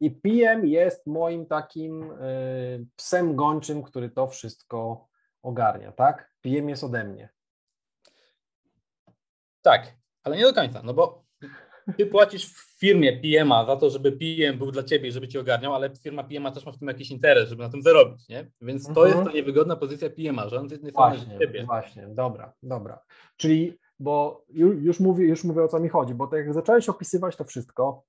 [0.00, 5.08] I PM jest moim takim y, psem gończym, który to wszystko
[5.42, 6.30] ogarnia, tak?
[6.40, 7.28] PM jest ode mnie.
[9.62, 11.24] Tak, ale nie do końca, no bo
[11.96, 15.38] ty płacisz w firmie PM-a za to, żeby PM był dla ciebie i żeby ci
[15.38, 18.50] ogarniał, ale firma PM-a też ma w tym jakiś interes, żeby na tym zarobić, nie?
[18.60, 19.08] Więc to Mhm.
[19.18, 21.64] jest ta niewygodna pozycja PM-a, że on z jednej strony Właśnie, ciebie.
[21.64, 23.00] właśnie, dobra, dobra.
[23.36, 26.88] Czyli, bo ju- już mówię, już mówię o co mi chodzi, bo tak jak zacząłeś
[26.88, 28.02] opisywać to wszystko,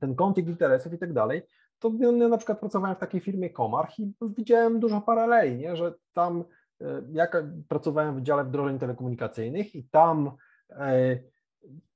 [0.00, 1.42] ten konflikt interesów i tak dalej,
[1.78, 5.76] to ja na przykład pracowałem w takiej firmie Komarch i widziałem dużo paraleli, nie?
[5.76, 6.44] że tam
[6.80, 10.30] e, jak pracowałem w Wydziale Wdrożeń Telekomunikacyjnych i tam
[10.70, 11.18] e,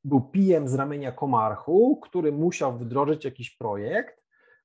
[0.05, 4.23] był PM z ramienia Komarchu, który musiał wdrożyć jakiś projekt,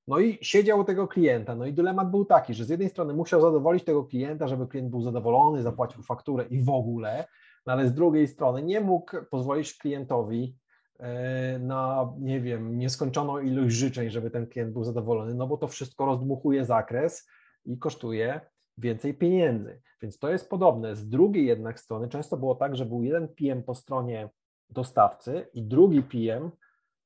[0.07, 1.55] no i siedział u tego klienta.
[1.55, 4.89] No i dylemat był taki, że z jednej strony musiał zadowolić tego klienta, żeby klient
[4.89, 7.27] był zadowolony, zapłacił fakturę i w ogóle,
[7.67, 10.58] no ale z drugiej strony nie mógł pozwolić klientowi
[10.99, 15.67] e, na, nie wiem, nieskończoną ilość życzeń, żeby ten klient był zadowolony, no bo to
[15.67, 17.30] wszystko rozdmuchuje zakres
[17.65, 18.41] i kosztuje
[18.77, 19.82] więcej pieniędzy.
[20.01, 20.95] Więc to jest podobne.
[20.95, 24.30] Z drugiej jednak strony często było tak, że był jeden PM po stronie
[24.69, 26.51] dostawcy i drugi PM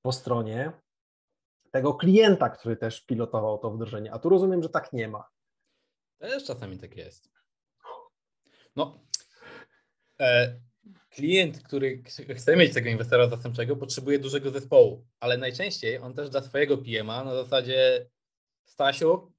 [0.02, 0.72] po stronie
[1.72, 4.14] tego klienta, który też pilotował to wdrożenie.
[4.14, 5.28] A tu rozumiem, że tak nie ma.
[6.18, 7.32] Też czasami tak jest.
[8.76, 9.00] No,
[11.10, 16.30] klient, który ch- chce mieć tego inwestora zastępczego, potrzebuje dużego zespołu, ale najczęściej on też
[16.30, 18.10] dla swojego PM-a na zasadzie
[18.66, 19.32] Stasiu,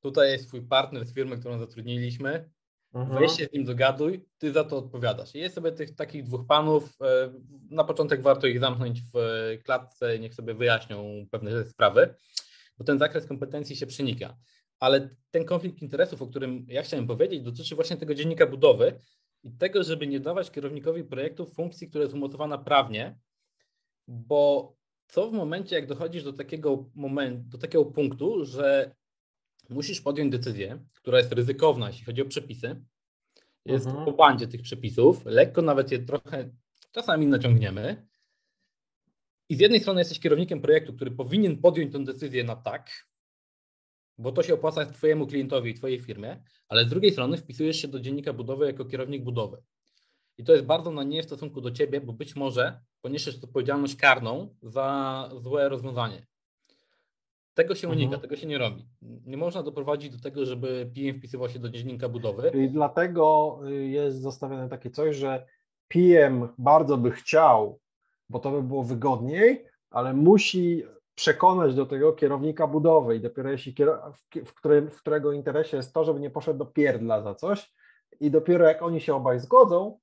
[0.00, 2.50] tutaj jest twój partner z firmy, którą zatrudniliśmy,
[2.94, 3.20] Mhm.
[3.20, 5.34] weź się z nim dogaduj, ty za to odpowiadasz.
[5.34, 7.32] I jest sobie tych takich dwóch panów, e,
[7.70, 12.14] na początek warto ich zamknąć w e, klatce, niech sobie wyjaśnią pewne sprawy,
[12.78, 14.36] bo ten zakres kompetencji się przenika.
[14.80, 19.00] Ale ten konflikt interesów, o którym ja chciałem powiedzieć, dotyczy właśnie tego dziennika budowy
[19.44, 23.18] i tego, żeby nie dawać kierownikowi projektu funkcji, która jest umocowana prawnie,
[24.08, 24.74] bo
[25.06, 28.94] co w momencie, jak dochodzisz do takiego momentu, do takiego punktu, że
[29.68, 32.82] musisz podjąć decyzję, która jest ryzykowna, jeśli chodzi o przepisy,
[33.64, 34.04] jest Mhm.
[34.04, 36.50] po bandzie tych przepisów, lekko nawet je trochę
[36.92, 38.06] czasami naciągniemy.
[39.48, 42.90] I z jednej strony jesteś kierownikiem projektu, który powinien podjąć tę decyzję na tak,
[44.18, 47.88] bo to się opłaca Twojemu klientowi i Twojej firmie, ale z drugiej strony wpisujesz się
[47.88, 49.62] do dziennika budowy jako kierownik budowy.
[50.38, 53.96] I to jest bardzo na nie w stosunku do Ciebie, bo być może poniesiesz odpowiedzialność
[53.96, 56.26] karną za złe rozwiązanie.
[57.54, 58.20] Tego się unika, Mhm.
[58.22, 58.86] tego się nie robi.
[59.02, 62.50] Nie można doprowadzić do tego, żeby PM wpisywał się do dziennika budowy.
[62.50, 65.46] Czyli dlatego y, jest zostawione takie coś, że
[65.88, 67.80] PM bardzo by chciał,
[68.28, 70.82] bo to by było wygodniej, ale musi
[71.14, 73.74] przekonać do tego kierownika budowy i dopiero jeśli
[74.46, 77.74] w, którym, w którego interesie jest to, żeby nie poszedł do pierdla za coś
[78.20, 80.00] i dopiero jak oni się obaj zgodzą,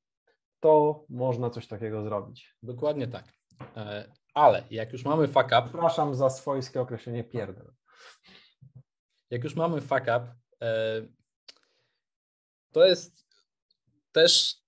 [0.60, 2.56] to można coś takiego zrobić.
[2.64, 3.26] Dokładnie tak.
[3.78, 5.64] E, ale jak już mamy fuck up.
[5.70, 7.74] Przepraszam za swojskie określenie pierdel.
[9.30, 11.02] Jak już mamy fuck up, e,
[12.72, 13.26] to jest
[14.12, 14.61] też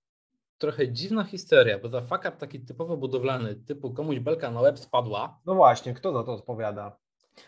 [0.58, 4.78] trochę dziwna historia, bo za fuck up taki typowo budowlany, typu komuś belka na łeb
[4.78, 5.40] spadła.
[5.46, 6.96] No właśnie, kto za to odpowiada?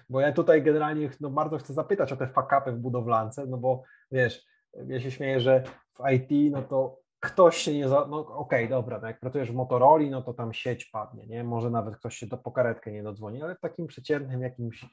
[0.08, 3.82] Bo ja tutaj generalnie no, bardzo chcę zapytać o te fuck-upy w budowlance, no bo
[4.10, 4.46] wiesz,
[4.86, 5.62] ja się śmieję, że
[5.98, 8.06] w IT, no to ktoś się nie za...
[8.10, 11.44] No okej, okay, dobra, no jak pracujesz w Motorola, no to tam sieć padnie, nie?
[11.44, 14.86] Może nawet ktoś się do pokaretkę nie dodzwoni, ale w takim przeciętnym jakimś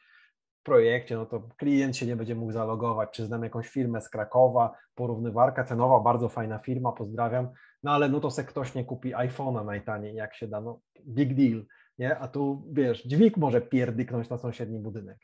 [0.64, 4.72] projekcie, no to klient się nie będzie mógł zalogować, czy znam jakąś firmę z Krakowa,
[4.96, 7.50] porównywarka cenowa, bardzo fajna firma, pozdrawiam,
[7.84, 11.36] no ale no to se ktoś nie kupi iPhone'a najtaniej, jak się da, no big
[11.36, 11.66] deal,
[11.98, 12.18] nie?
[12.18, 15.18] A tu, wiesz, dźwig może pierdyknąć na sąsiedni budynek.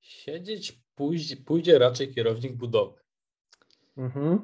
[0.00, 3.00] Siedzieć pójdzie, pójdzie raczej kierownik budowy.
[3.96, 4.40] Mhm.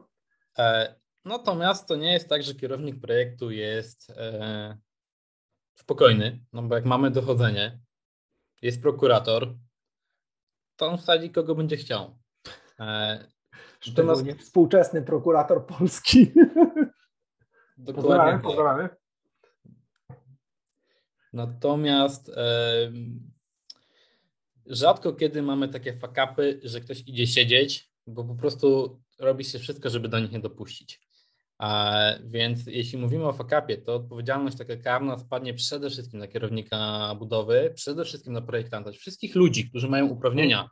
[0.59, 4.79] E, natomiast to nie jest tak, że kierownik projektu jest e,
[5.75, 7.81] spokojny, no bo jak mamy dochodzenie,
[8.62, 9.55] jest prokurator,
[10.77, 12.19] to on wsadzi kogo będzie chciał.
[12.81, 13.19] E,
[13.81, 14.43] Szczególnie nas...
[14.43, 16.27] współczesny prokurator polski.
[17.85, 18.03] Dokładnie.
[18.03, 18.88] Pozdrawiamy, pozdrawiamy.
[21.33, 22.93] Natomiast e,
[24.66, 29.90] rzadko kiedy mamy takie fakapy, że ktoś idzie siedzieć, bo po prostu robi się wszystko,
[29.90, 31.11] żeby do nich nie dopuścić.
[31.59, 37.14] A, więc jeśli mówimy o fakapie, to odpowiedzialność taka karna spadnie przede wszystkim na kierownika
[37.19, 40.69] budowy, przede wszystkim na projektanta, wszystkich ludzi, którzy mają uprawnienia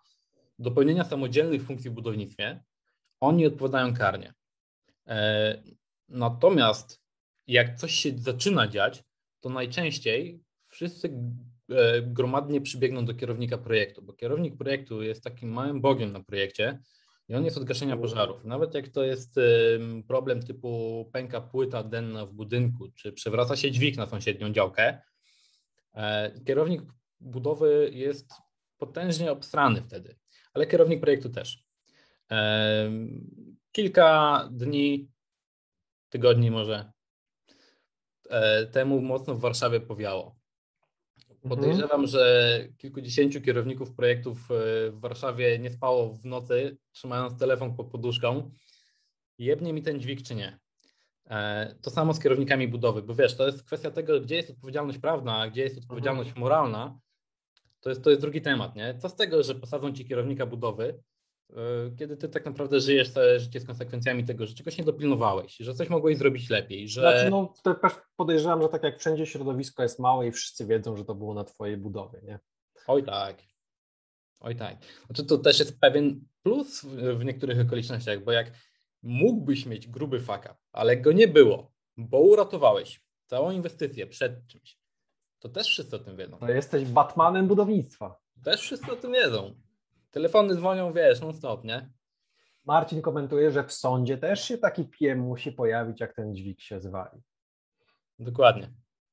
[0.58, 2.62] do pełnienia samodzielnych funkcji w budownictwie,
[3.20, 4.34] oni odpowiadają karnie.
[6.08, 7.02] Natomiast
[7.46, 9.04] jak coś się zaczyna dziać,
[9.40, 11.12] to najczęściej wszyscy
[11.70, 16.78] e, gromadnie przybiegną do kierownika projektu, bo kierownik projektu jest takim małym bogiem na projekcie
[17.28, 18.44] i on jest od gaszenia pożarów.
[18.44, 19.40] Nawet jak to jest
[20.06, 24.98] problem typu pęka płyta denna w budynku, czy przewraca się dźwig na sąsiednią działkę,
[25.94, 26.82] e, kierownik
[27.20, 28.32] budowy jest
[28.78, 30.16] potężnie obstrany wtedy,
[30.54, 31.68] ale kierownik projektu też.
[33.72, 35.10] Kilka dni,
[36.08, 36.92] tygodni może
[38.30, 40.38] e, temu mocno w Warszawie powiało.
[41.28, 41.48] Mhm.
[41.48, 44.54] Podejrzewam, że kilkudziesięciu kierowników projektów e,
[44.90, 48.50] w Warszawie nie spało w nocy, trzymając telefon pod poduszką.
[49.38, 50.58] Jebnie mi ten dźwig, czy nie?
[51.30, 54.98] E, to samo z kierownikami budowy, bo wiesz, to jest kwestia tego, gdzie jest odpowiedzialność
[54.98, 56.40] prawna, a gdzie jest odpowiedzialność mhm.
[56.40, 56.98] moralna.
[57.80, 58.98] To jest, to jest drugi temat, nie?
[58.98, 61.02] Co z tego, że posadzą ci kierownika budowy,
[61.98, 65.74] kiedy ty tak naprawdę żyjesz całe życie z konsekwencjami tego, że czegoś nie dopilnowałeś, że
[65.74, 67.00] coś mogłeś zrobić lepiej, że...
[67.00, 71.04] Znaczy, no, też podejrzewam, że tak jak wszędzie środowisko jest małe i wszyscy wiedzą, że
[71.04, 72.38] to było na twojej budowie, nie?
[72.86, 73.42] Oj tak.
[74.40, 74.76] Oj tak.
[75.06, 76.84] Znaczy to też jest pewien plus
[77.18, 78.52] w niektórych okolicznościach, bo jak
[79.02, 84.78] mógłbyś mieć gruby fuck ale go nie było, bo uratowałeś całą inwestycję przed czymś,
[85.38, 86.38] to też wszyscy o tym wiedzą.
[86.38, 88.20] To jesteś Batmanem budownictwa.
[88.44, 89.67] Też wszyscy o tym wiedzą.
[90.10, 91.90] Telefony dzwonią, wiesz, non stop, nie?
[92.64, 96.80] Marcin komentuje, że w sądzie też się taki piem musi pojawić, jak ten dźwig się
[96.80, 97.22] zwali.
[98.18, 98.70] Dokładnie.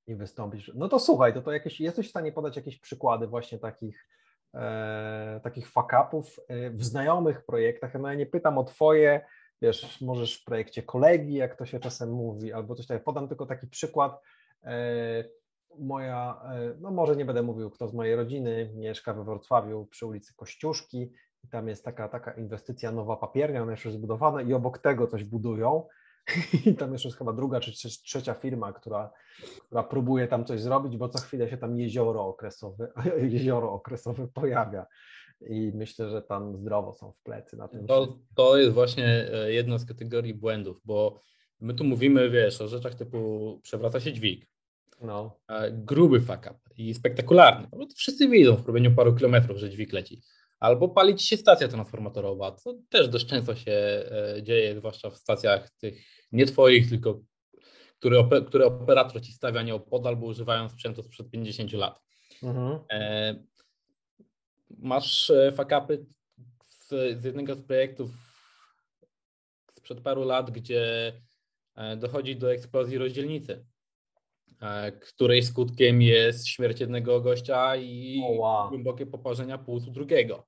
[0.07, 0.71] I wystąpisz.
[0.75, 4.07] No to słuchaj, to, to jakieś, jesteś w stanie podać jakieś przykłady właśnie takich,
[4.53, 7.93] e, takich fuck-upów e, w znajomych projektach.
[7.93, 9.25] No ja nie pytam o twoje,
[9.61, 13.05] wiesz, możesz w projekcie kolegi, jak to się czasem mówi, albo coś takiego.
[13.05, 14.21] Podam tylko taki przykład.
[14.63, 15.23] E,
[15.79, 20.05] moja, e, no może nie będę mówił, kto z mojej rodziny mieszka we Wrocławiu przy
[20.05, 21.11] ulicy Kościuszki.
[21.43, 25.23] I tam jest taka, taka inwestycja nowa papiernia, ona jest zbudowana i obok tego coś
[25.23, 25.87] budują.
[26.65, 29.11] I tam jeszcze jest chyba druga czy trzecia firma, która,
[29.65, 32.91] która próbuje tam coś zrobić, bo co chwilę się tam jezioro okresowe,
[33.33, 34.85] jezioro okresowe pojawia.
[35.41, 37.87] I myślę, że tam zdrowo są w plecy na tym.
[37.87, 41.21] To, to jest właśnie e, jedna z kategorii błędów, bo
[41.59, 44.47] my tu mówimy, wiesz, o rzeczach typu przewraca się dźwig,
[45.01, 45.39] no.
[45.71, 47.67] Gruby fuck up i spektakularny.
[47.73, 50.21] No, wszyscy widzą w robieniu paru kilometrów, że dźwig leci.
[50.59, 55.69] Albo palić się stacja transformatorowa, co też dość często się e, dzieje, zwłaszcza w stacjach
[55.69, 57.21] tych nie twoich, tylko
[57.99, 62.01] które, które operator ci stawia nieopodal, bo używają sprzętu sprzed 50 lat.
[62.43, 62.79] Mhm.
[62.91, 63.35] E,
[64.69, 66.05] masz e, fakapy
[66.67, 66.89] z,
[67.21, 68.11] z jednego z projektów
[69.75, 71.13] sprzed paru lat, gdzie
[71.97, 73.74] dochodzi do eksplozji rozdzielnicy E,
[75.01, 78.69] której skutkiem jest śmierć jednego gościa i oh, wow.
[78.69, 80.47] głębokie poparzenia płucu drugiego.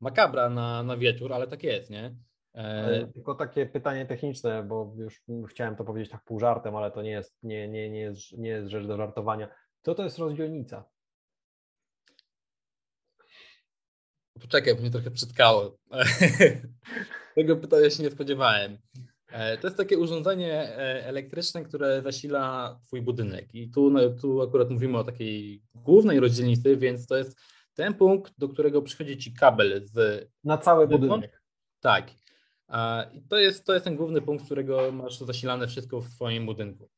[0.00, 2.16] Makabra na, na wieczór, ale tak jest, nie?
[2.54, 3.06] E...
[3.14, 7.10] Tylko takie pytanie techniczne, bo już chciałem to powiedzieć tak pół żartem, ale to nie
[7.10, 9.48] jest, nie, nie, nie, jest, nie jest rzecz do żartowania.
[9.82, 10.84] Co to jest rozdzielnica?
[14.40, 15.78] Poczekaj, bo mnie trochę przytkało.
[17.34, 18.78] Tego pytania się nie spodziewałem.
[19.32, 23.54] E, to jest takie urządzenie e, elektryczne, które zasila Twój budynek.
[23.54, 27.40] I tu, no, tu akurat mówimy o takiej głównej rozdzielnicy, więc to jest
[27.74, 30.28] ten punkt, do którego przychodzi Ci kabel z.
[30.44, 31.42] Na cały budynek.
[31.80, 32.10] Tak.
[33.12, 36.46] I to jest, to jest ten główny punkt, z którego masz zasilane wszystko w Twoim
[36.46, 36.88] budynku.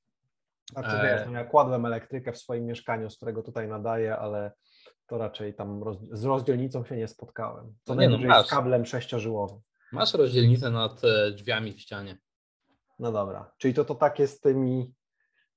[0.73, 4.53] Znaczy wiesz, no ja kładłem elektrykę w swoim mieszkaniu, z którego tutaj nadaję, ale
[5.07, 5.99] to raczej tam roz...
[6.13, 7.75] z rozdzielnicą się nie spotkałem.
[7.85, 9.61] To no nie, no, z kablem sześciożyłowym.
[9.93, 12.19] Masz rozdzielnicę nad e, drzwiami w ścianie.
[12.99, 14.95] No dobra, czyli to to takie z tymi...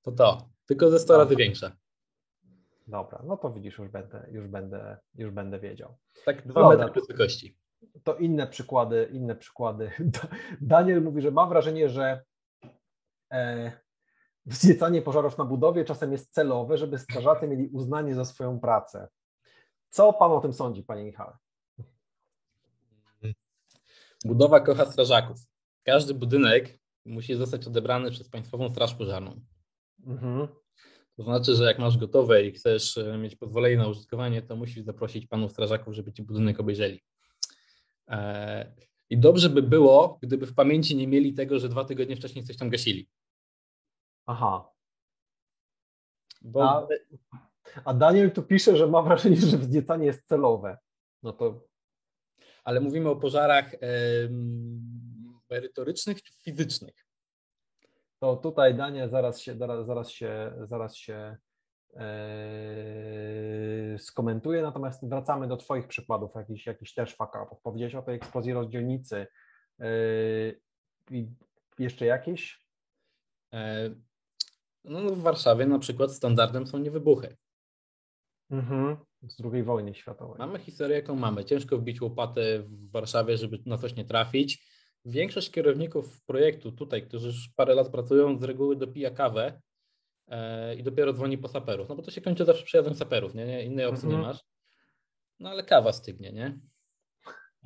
[0.02, 1.72] To to, tylko ze 100 razy większe.
[2.86, 5.96] Dobra, no to widzisz, już będę, już będę, już będę wiedział.
[6.24, 7.58] Tak dwa metry wysokości.
[8.04, 9.90] To inne przykłady, inne przykłady.
[10.60, 12.24] Daniel mówi, że ma wrażenie, że
[13.32, 13.72] e,
[14.46, 19.08] wzniecanie pożarów na budowie czasem jest celowe, żeby strażacy mieli uznanie za swoją pracę.
[19.88, 21.36] Co Pan o tym sądzi, Panie Michale?
[24.24, 25.38] Budowa kocha strażaków.
[25.82, 29.40] Każdy budynek musi zostać odebrany przez Państwową Straż Pożarną.
[30.06, 30.48] Mhm.
[31.16, 34.84] To znaczy, że jak masz gotowe i chcesz e, mieć pozwolenie na użytkowanie, to musisz
[34.84, 37.02] zaprosić panów strażaków, żeby ci budynek obejrzeli.
[38.08, 38.74] E,
[39.10, 42.56] I dobrze by było, gdyby w pamięci nie mieli tego, że dwa tygodnie wcześniej coś
[42.56, 43.08] tam gasili.
[44.26, 44.70] Aha.
[46.42, 46.64] Bo...
[46.64, 46.86] A,
[47.84, 50.78] a Daniel tu pisze, że ma wrażenie, że wzniecanie jest celowe.
[51.22, 51.73] No to.
[52.64, 53.72] Ale mówimy o pożarach
[55.50, 56.94] merytorycznych czy fizycznych?
[58.20, 61.36] To tutaj Daniel zaraz się, zaraz, zaraz się, zaraz się
[61.92, 61.98] yy,
[63.98, 67.56] skomentuje, natomiast wracamy do Twoich przykładów, jakiś, jakiś też fuck up.
[67.62, 69.26] Powiedziałeś o tej eksplozji rozdzielnicy.
[69.78, 70.60] Yy,
[71.78, 72.64] jeszcze jakieś?
[73.54, 73.90] E,
[74.84, 77.36] no, w Warszawie na przykład standardem są niewybuchy.
[78.50, 78.96] Mhm.
[79.28, 80.38] Z II wojny światowej.
[80.38, 81.44] Mamy historię, jaką mamy.
[81.44, 84.66] Ciężko wbić łopatę w Warszawie, żeby na coś nie trafić.
[85.04, 89.60] Większość kierowników projektu tutaj, którzy już parę lat pracują, z reguły dopija kawę
[90.28, 91.88] e, i dopiero dzwoni po saperów.
[91.88, 93.46] No bo to się kończy zawsze przyjazdem saperów, nie?
[93.46, 93.64] nie?
[93.64, 94.22] Innej opcji mhm.
[94.22, 94.44] nie masz.
[95.40, 96.58] No ale kawa stygnie, nie?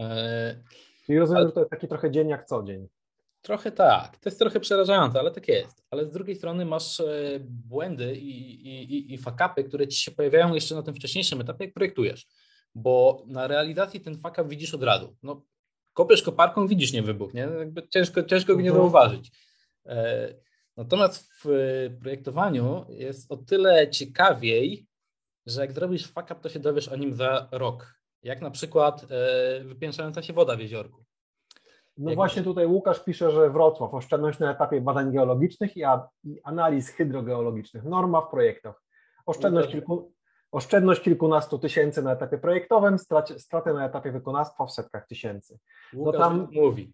[0.01, 0.63] E,
[1.07, 1.49] Czyli rozumiem, ale...
[1.49, 2.89] że to jest taki trochę dzień jak co dzień.
[3.49, 4.19] Trochę tak.
[4.19, 5.83] To jest trochę przerażające, ale tak jest.
[5.91, 10.55] Ale z drugiej strony masz e, błędy i, i, i fakapy, które ci się pojawiają
[10.55, 12.27] jeszcze na tym wcześniejszym etapie, jak projektujesz.
[12.75, 15.17] Bo na realizacji ten fakap widzisz od razu.
[15.23, 15.43] No,
[15.93, 17.49] kopiesz koparką, widzisz nie wybuch, nie?
[17.59, 18.85] Jakby ciężko, ciężko go nie mhm.
[18.85, 19.31] zauważyć.
[19.87, 20.29] E,
[20.77, 21.49] natomiast w
[22.01, 24.87] projektowaniu jest o tyle ciekawiej,
[25.47, 27.95] że jak zrobisz fuck up, to się dowiesz o nim za rok.
[28.23, 31.05] Jak na przykład e, wypiększająca się woda w jeziorku.
[31.99, 35.83] No właśnie tutaj Łukasz pisze, że Wrocław, oszczędność na etapie badań geologicznych i,
[36.45, 38.83] analiz hydrogeologicznych, norma w projektach.
[39.27, 40.13] Oszczędność kilku,
[40.53, 42.99] Oszczędność kilkunastu tysięcy na etapie projektowym,
[43.39, 45.59] straty na etapie wykonawstwa w setkach tysięcy.
[45.93, 46.93] No Łukasz tam mówi.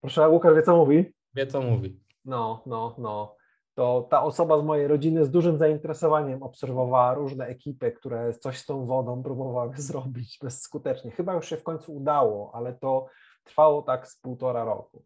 [0.00, 1.14] Proszę, Łukasz wie co mówi?
[1.34, 2.00] Wie co mówi.
[2.24, 3.36] No, no, no.
[3.74, 8.66] To ta osoba z mojej rodziny z dużym zainteresowaniem obserwowała różne ekipy, które coś z
[8.66, 11.10] tą wodą próbowały zrobić bezskutecznie.
[11.10, 13.06] Chyba już się w końcu udało, ale to
[13.48, 15.04] trwało tak z półtora roku.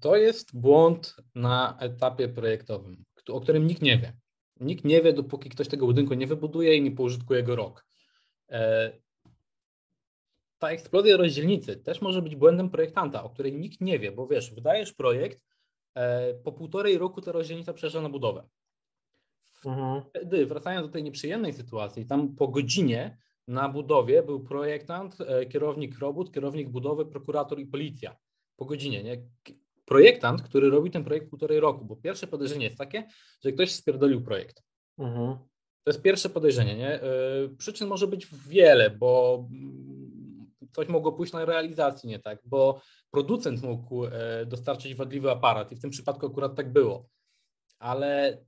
[0.00, 4.12] To jest błąd na etapie projektowym, o którym nikt nie wie.
[4.60, 7.86] Nikt nie wie, dopóki ktoś tego budynku nie wybuduje i nie poużytkuje go rok.
[8.50, 8.92] E,
[10.58, 14.54] ta eksplozja rozdzielnicy też może być błędem projektanta, o której nikt nie wie, bo wiesz,
[14.54, 15.40] wydajesz projekt,
[15.94, 18.48] e, po półtorej roku ta rozdzielnica przejeżdża na budowę.
[19.64, 20.02] Mhm.
[20.02, 23.18] Wtedy, wracając do tej nieprzyjemnej sytuacji, tam po godzinie
[23.48, 28.16] na budowie był projektant, e, kierownik robót, kierownik budowy, prokurator i policja.
[28.56, 29.22] Po godzinie, nie?
[29.84, 33.08] projektant, który robi ten projekt półtorej roku, bo pierwsze podejrzenie jest takie,
[33.44, 34.62] że ktoś spierdolił projekt.
[34.98, 35.38] Mhm.
[35.84, 36.76] To jest pierwsze podejrzenie.
[36.76, 37.02] Nie?
[37.02, 37.08] E,
[37.58, 43.62] przyczyn może być wiele, bo mm, coś mogło pójść na realizacji nie tak, bo producent
[43.62, 47.08] mógł e, dostarczyć wadliwy aparat i w tym przypadku akurat tak było.
[47.78, 48.38] Ale.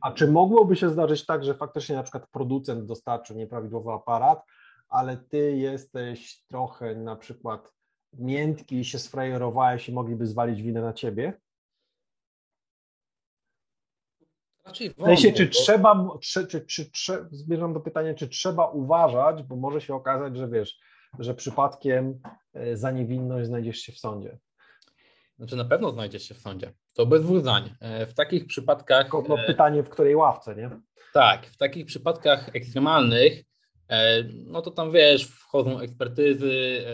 [0.00, 4.44] A czy mogłoby się zdarzyć tak, że faktycznie na przykład producent dostarczył nieprawidłowy aparat,
[4.88, 7.72] ale ty jesteś trochę na przykład
[8.12, 11.40] miętki i się sfrajerowałeś i mogliby zwalić winę na ciebie?
[14.64, 15.52] Raczej w sensie, czy bo...
[15.52, 20.36] trzeba, czy, czy, czy, czy, zmierzam do pytania, czy trzeba uważać, bo może się okazać,
[20.36, 20.80] że wiesz,
[21.18, 22.20] że przypadkiem
[22.52, 24.38] e, za niewinność znajdziesz się w sądzie.
[25.42, 26.72] Znaczy na pewno znajdziesz się w sądzie.
[26.94, 27.74] To bez dwóch zdań.
[27.80, 29.10] E, w takich przypadkach.
[29.28, 30.70] No, pytanie, w której ławce, nie?
[31.12, 33.44] Tak, w takich przypadkach ekstremalnych
[33.92, 36.92] E, no to tam wiesz, wchodzą ekspertyzy, e,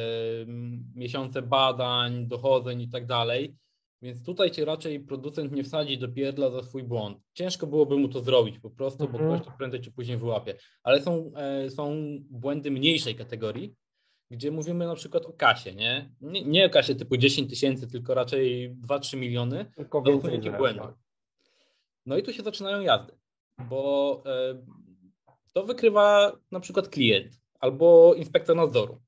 [0.94, 3.56] miesiące badań, dochodzeń i tak dalej.
[4.02, 7.18] Więc tutaj cię raczej producent nie wsadzi do pierdla za swój błąd.
[7.32, 9.40] Ciężko byłoby mu to zrobić po prostu, bo mhm.
[9.40, 10.54] ktoś to prędzej czy później wyłapie.
[10.82, 11.96] Ale są, e, są
[12.30, 13.74] błędy mniejszej kategorii,
[14.30, 16.10] gdzie mówimy na przykład o kasie, nie?
[16.20, 19.72] Nie, nie o kasie typu 10 tysięcy, tylko raczej 2-3 miliony.
[19.76, 20.82] Tylko więcej błędu.
[20.82, 20.94] tak.
[22.06, 23.12] No i tu się zaczynają jazdy,
[23.68, 24.62] bo e,
[25.52, 29.02] to wykrywa na przykład klient albo inspektor nadzoru,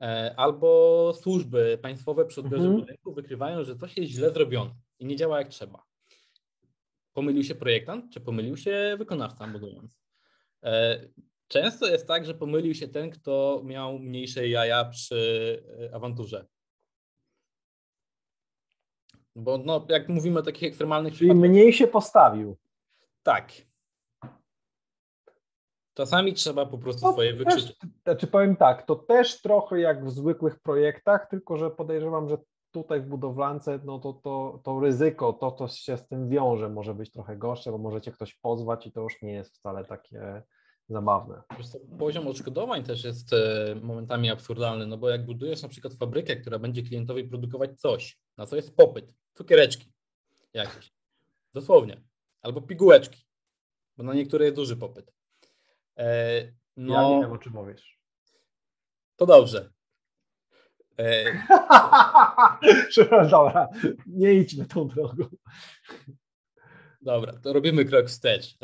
[0.00, 2.80] e, albo służby państwowe przy odbiorze Mhm.
[2.80, 5.82] budynku wykrywają, że coś jest źle zrobione i nie działa jak trzeba.
[7.12, 9.98] Pomylił się projektant, czy pomylił się wykonawca budując?
[11.52, 16.46] Często jest tak, że pomylił się ten, kto miał mniejsze jaja przy e, awanturze.
[19.36, 22.56] Bo no, jak mówimy o takich ekstremalnych Czyli przypadkach, mniej się postawił.
[23.22, 23.52] tak.
[25.94, 27.76] Czasami trzeba po prostu No, swoje wykrzyczeć.
[28.04, 32.38] znaczy powiem tak, to też trochę jak w zwykłych projektach, tylko że podejrzewam, że
[32.70, 36.94] tutaj w budowlance no to, to, to ryzyko, to co się z tym wiąże może
[36.94, 40.42] być trochę gorsze, bo możecie ktoś pozwać i to już nie jest wcale takie
[40.88, 41.42] zabawne.
[41.98, 46.58] Poziom odszkodowań też jest e, momentami absurdalny, no bo jak budujesz na przykład fabrykę, która
[46.58, 49.92] będzie klientowi produkować coś, na co jest popyt, cukiereczki
[50.52, 50.92] jakieś,
[51.54, 52.02] dosłownie,
[52.42, 53.24] albo pigułeczki,
[53.96, 55.12] bo na niektóre jest duży popyt.
[55.98, 58.00] E, No, Ja nie wiem o czym mówisz.
[59.16, 59.70] to dobrze.
[60.98, 61.24] E,
[63.30, 63.68] Dobra,
[64.06, 65.24] nie idźmy tą drogą.
[67.00, 68.56] Dobra, to robimy krok wstecz.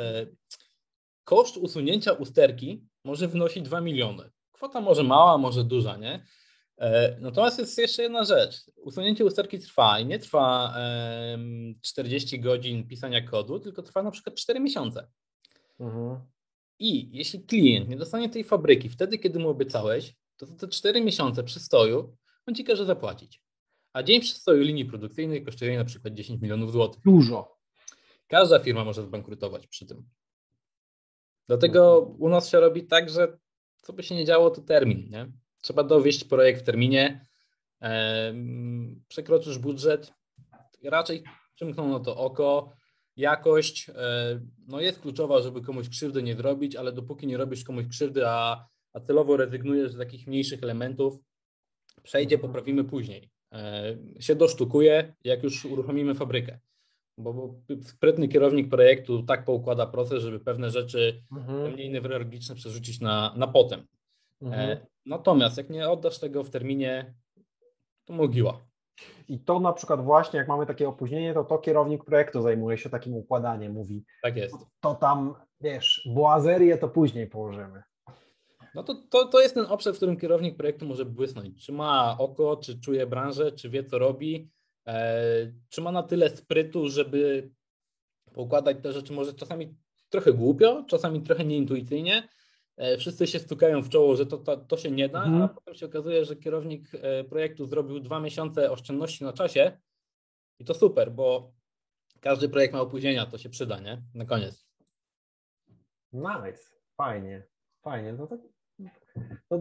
[1.29, 4.31] Koszt usunięcia usterki może wynosić 2 miliony.
[4.53, 6.27] Kwota może mała, może duża, nie?
[6.79, 8.71] E, Natomiast jest jeszcze jedna rzecz.
[8.77, 14.37] Usunięcie usterki trwa i nie trwa em, 40 godzin pisania kodu, tylko trwa na przykład
[14.37, 15.09] 4 miesiące.
[15.81, 16.21] Mhm.
[16.79, 21.01] I jeśli klient nie dostanie tej fabryki wtedy, kiedy mu obiecałeś, to za te 4
[21.01, 22.17] miesiące przystoju
[22.47, 23.43] on ci każe zapłacić.
[23.93, 27.03] A dzień przystoju linii produkcyjnej kosztuje na przykład 10 milionów złotych.
[27.05, 27.59] Dużo.
[28.27, 30.09] Każda firma może zbankrutować przy tym.
[31.49, 33.39] Dlatego u nas się robi tak, że
[33.77, 35.09] co by się nie działo, to termin.
[35.11, 35.33] Nie?
[35.63, 37.27] Trzeba dowieść projekt w terminie,
[39.09, 40.13] przekroczysz budżet,
[40.85, 41.23] raczej
[41.55, 42.73] przymkną na to oko.
[43.17, 47.87] Jakość e, no jest kluczowa, żeby komuś krzywdy nie zrobić, ale dopóki nie robisz komuś
[47.89, 51.19] krzywdy, a, a celowo rezygnujesz z takich mniejszych elementów,
[52.03, 53.31] przejdzie, poprawimy później.
[53.53, 56.59] E, się dosztukuje, jak już uruchomimy fabrykę
[57.19, 61.73] bo, bo sprytny kierownik projektu tak poukłada proces, żeby pewne rzeczy Mhm.
[61.73, 63.87] mniej newralgiczne przerzucić na, na potem.
[64.43, 64.71] Mhm.
[64.71, 67.15] E, natomiast jak nie oddasz tego w terminie,
[68.05, 68.69] to mogiła.
[69.29, 72.91] I to na przykład właśnie, jak mamy takie opóźnienie, to to kierownik projektu zajmuje się
[72.91, 74.57] takim układaniem, mówi, Tak jest.
[74.81, 77.83] to tam, wiesz, boazerię to później położymy.
[78.75, 81.67] No to, to, to jest ten obszar, w którym kierownik projektu może błysnąć.
[81.67, 84.58] Czy ma oko, czy czuje branżę, czy wie, co robi, e,
[85.69, 87.51] czy ma na tyle sprytu, żeby
[88.33, 89.77] poukładać te rzeczy może czasami
[90.09, 92.29] trochę głupio, czasami trochę nieintuicyjnie.
[92.77, 95.43] E, Wszyscy się stukają w czoło, że to, to, to się nie da, Mhm.
[95.43, 99.79] a potem się okazuje, że kierownik e, projektu zrobił dwa miesiące oszczędności na czasie
[100.59, 101.53] i to super, bo
[102.21, 104.03] każdy projekt ma opóźnienia, to się przyda, nie?
[104.15, 104.69] Na koniec.
[106.13, 106.63] Nice,
[106.97, 107.47] fajnie,
[107.83, 108.13] fajnie.
[108.13, 108.41] No tak,
[109.51, 109.59] no,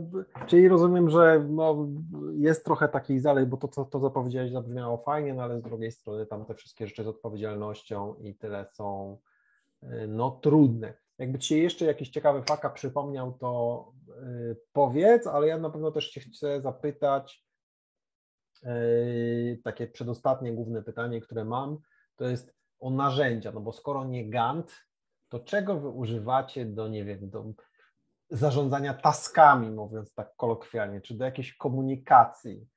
[0.47, 1.87] czyli rozumiem, że no,
[2.33, 5.91] jest trochę takich zalej, bo to, co to zapowiedziałeś, zabrzmiało fajnie, no ale z drugiej
[5.91, 9.17] strony tam te wszystkie rzeczy z odpowiedzialnością i tyle są
[9.83, 10.93] y, no trudne.
[11.17, 15.91] Jakby Ci się jeszcze jakiś ciekawy faka przypomniał, to y, powiedz, ale ja na pewno
[15.91, 17.45] też Cię chcę zapytać,
[18.63, 21.77] y, takie przedostatnie główne pytanie, które mam,
[22.15, 24.87] to jest o narzędzia, no bo skoro nie Gantt,
[25.29, 27.45] to czego wy używacie do, nie wiem, do
[28.29, 32.67] zarządzania taskami, mówiąc tak kolokwialnie, czy do jakiejś komunikacji?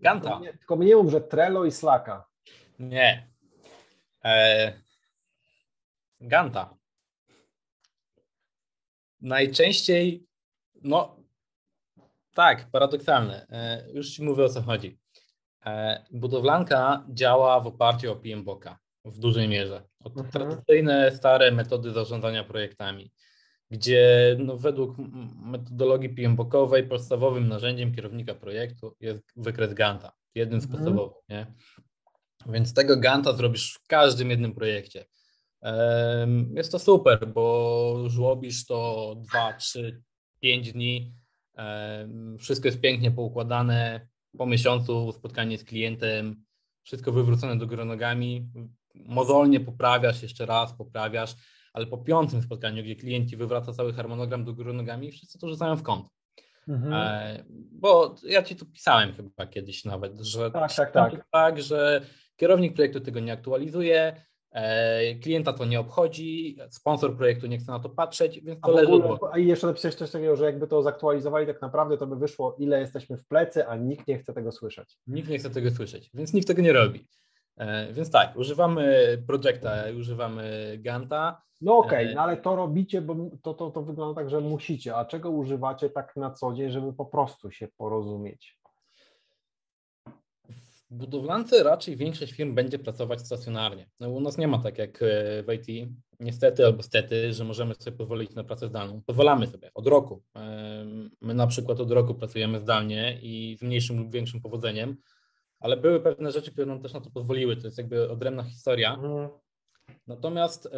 [0.00, 0.28] Ganta.
[0.28, 2.26] Tylko, nie, tylko nie mów, że Trello i Slacka.
[2.78, 3.28] Nie.
[4.24, 4.72] E...
[6.20, 6.76] Ganta.
[9.20, 10.26] Najczęściej,
[10.82, 11.16] no
[12.34, 13.46] tak, paradoksalne.
[13.50, 14.98] E, już Ci mówię o co chodzi.
[15.66, 18.64] E, budowlanka działa w oparciu o PMBOK
[19.04, 19.82] w dużej mierze.
[20.04, 20.30] O Mhm.
[20.30, 23.12] tradycyjne, stare metody zarządzania projektami,
[23.72, 24.96] gdzie no, według
[25.42, 30.12] metodologii PMBOK-owej podstawowym narzędziem kierownika projektu jest wykres Ganta.
[30.34, 30.84] Jednym z Mhm.
[30.84, 31.46] podstawowych, nie?
[32.46, 35.04] Więc tego Ganta zrobisz w każdym jednym projekcie.
[36.54, 40.02] Jest to super, bo żłobisz to 2, 3,
[40.40, 41.14] 5 dni.
[42.38, 44.06] Wszystko jest pięknie poukładane.
[44.38, 46.44] Po miesiącu spotkanie z klientem,
[46.82, 48.48] wszystko wywrócone do góry nogami.
[48.94, 51.34] Mozolnie poprawiasz jeszcze raz, poprawiasz,
[51.72, 55.48] ale po piątym spotkaniu, gdzie klient ci wywraca cały harmonogram do góry nogami, wszyscy to
[55.48, 56.06] rzucają w kąt.
[56.68, 56.92] Mhm.
[56.92, 61.26] E, Bo ja ci to pisałem chyba kiedyś nawet, że Tak, tak, tak.
[61.30, 62.00] tak, że
[62.36, 67.78] kierownik projektu tego nie aktualizuje, E, klienta to nie obchodzi, sponsor projektu nie chce na
[67.80, 70.44] to patrzeć, więc A, to w leży ogóle, a i jeszcze napisałeś coś takiego, że
[70.44, 74.18] jakby to zaktualizowali tak naprawdę, to by wyszło, ile jesteśmy w plecy, a nikt nie
[74.18, 74.98] chce tego słyszeć.
[75.06, 77.06] Nikt nie chce tego słyszeć, więc nikt tego nie robi.
[77.56, 81.42] E, Więc tak, używamy Projecta, używamy Ganta.
[81.60, 84.96] No okej, E, no ale to robicie, bo to, to, to wygląda tak, że musicie.
[84.96, 88.58] A czego używacie tak na co dzień, żeby po prostu się porozumieć?
[90.90, 93.86] W budowlance raczej większość firm będzie pracować stacjonarnie.
[94.00, 95.88] No, u nas nie ma tak jak e, w IT,
[96.20, 99.02] niestety albo stety, że możemy sobie pozwolić na pracę zdalną.
[99.06, 100.22] Pozwalamy sobie od roku.
[101.20, 104.96] My na przykład od roku pracujemy zdalnie i z mniejszym lub większym powodzeniem,
[105.62, 107.56] ale były pewne rzeczy, które nam też na to pozwoliły.
[107.56, 108.94] To jest jakby odrębna historia.
[108.94, 109.28] Mhm.
[110.06, 110.70] Natomiast e,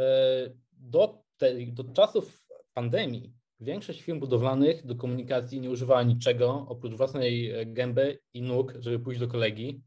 [0.73, 7.51] do, tej, do czasów pandemii większość firm budowlanych do komunikacji nie używała niczego oprócz własnej
[7.51, 9.83] e, gęby i nóg, żeby pójść do kolegi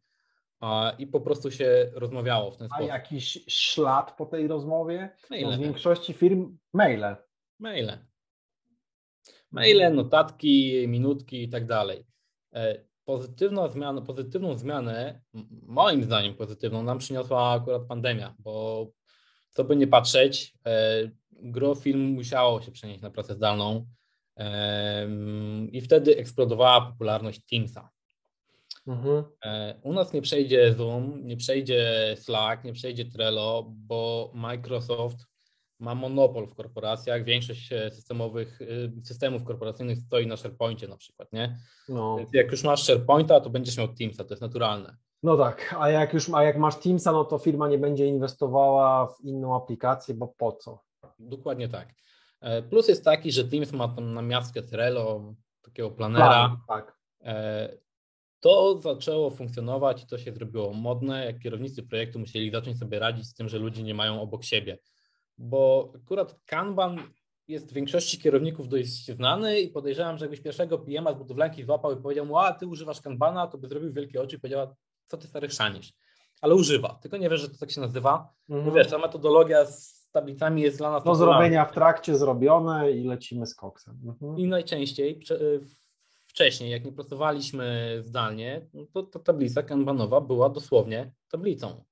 [0.59, 2.87] a, i po prostu się rozmawiało w ten A sposób.
[2.87, 5.09] jakiś ślad po tej rozmowie?
[5.29, 5.57] No, Maile.
[5.57, 7.15] w większości firm maile.
[7.59, 7.97] Maile.
[9.51, 12.05] Maile, notatki, minutki i tak dalej.
[13.07, 15.21] Pozytywna zmiana, pozytywną zmianę,
[15.61, 18.87] moim zdaniem pozytywną, nam przyniosła akurat pandemia, bo
[19.49, 23.87] co by nie patrzeć, e, gro film musiało się przenieść na pracę zdalną
[25.71, 27.89] i wtedy eksplodowała popularność Teamsa.
[28.87, 29.23] Mhm.
[29.45, 35.25] E, U nas nie przejdzie Zoom, nie przejdzie Slack, nie przejdzie Trello, bo Microsoft
[35.79, 37.23] ma monopol w korporacjach.
[37.23, 41.57] Większość e, systemowych, e, systemów korporacyjnych stoi na SharePoincie na przykład, nie?
[41.89, 42.17] No.
[42.17, 44.97] Więc jak już masz SharePointa, to będziesz miał Teamsa, to jest naturalne.
[45.23, 49.07] no tak, a jak już a jak masz Teamsa, no to firma nie będzie inwestowała
[49.07, 50.83] w inną aplikację, bo po co?
[51.19, 51.93] Dokładnie tak.
[52.41, 56.27] E, Plus jest taki, że Teams ma tam na miastkę Trello, takiego planera.
[56.27, 56.97] Plan, tak.
[58.39, 63.27] To zaczęło funkcjonować i to się zrobiło modne, jak kierownicy projektu musieli zacząć sobie radzić
[63.27, 64.77] z tym, że ludzie nie mają obok siebie.
[65.37, 66.97] Bo akurat Kanban
[67.47, 71.91] jest w większości kierowników dość znany i podejrzewam, że jakbyś pierwszego PM-a z budowlanki złapał
[71.99, 74.75] i powiedział mu, a ty używasz Kanbana, to by zrobił wielkie oczy i powiedziała,
[75.07, 75.93] co ty stary chrzanisz.
[76.41, 78.33] Ale używa, tylko nie wiesz, że to tak się nazywa.
[78.49, 78.75] Bo Mhm.
[78.75, 81.37] wiesz, ta metodologia z tablicami jest dla nas Do naturalna.
[81.39, 83.99] zrobienia w trakcie zrobione i lecimy z koksem.
[84.05, 84.37] Mhm.
[84.39, 85.39] I najczęściej prze-
[86.27, 91.83] wcześniej, jak nie pracowaliśmy zdalnie, no to ta tablica kanbanowa była dosłownie tablicą.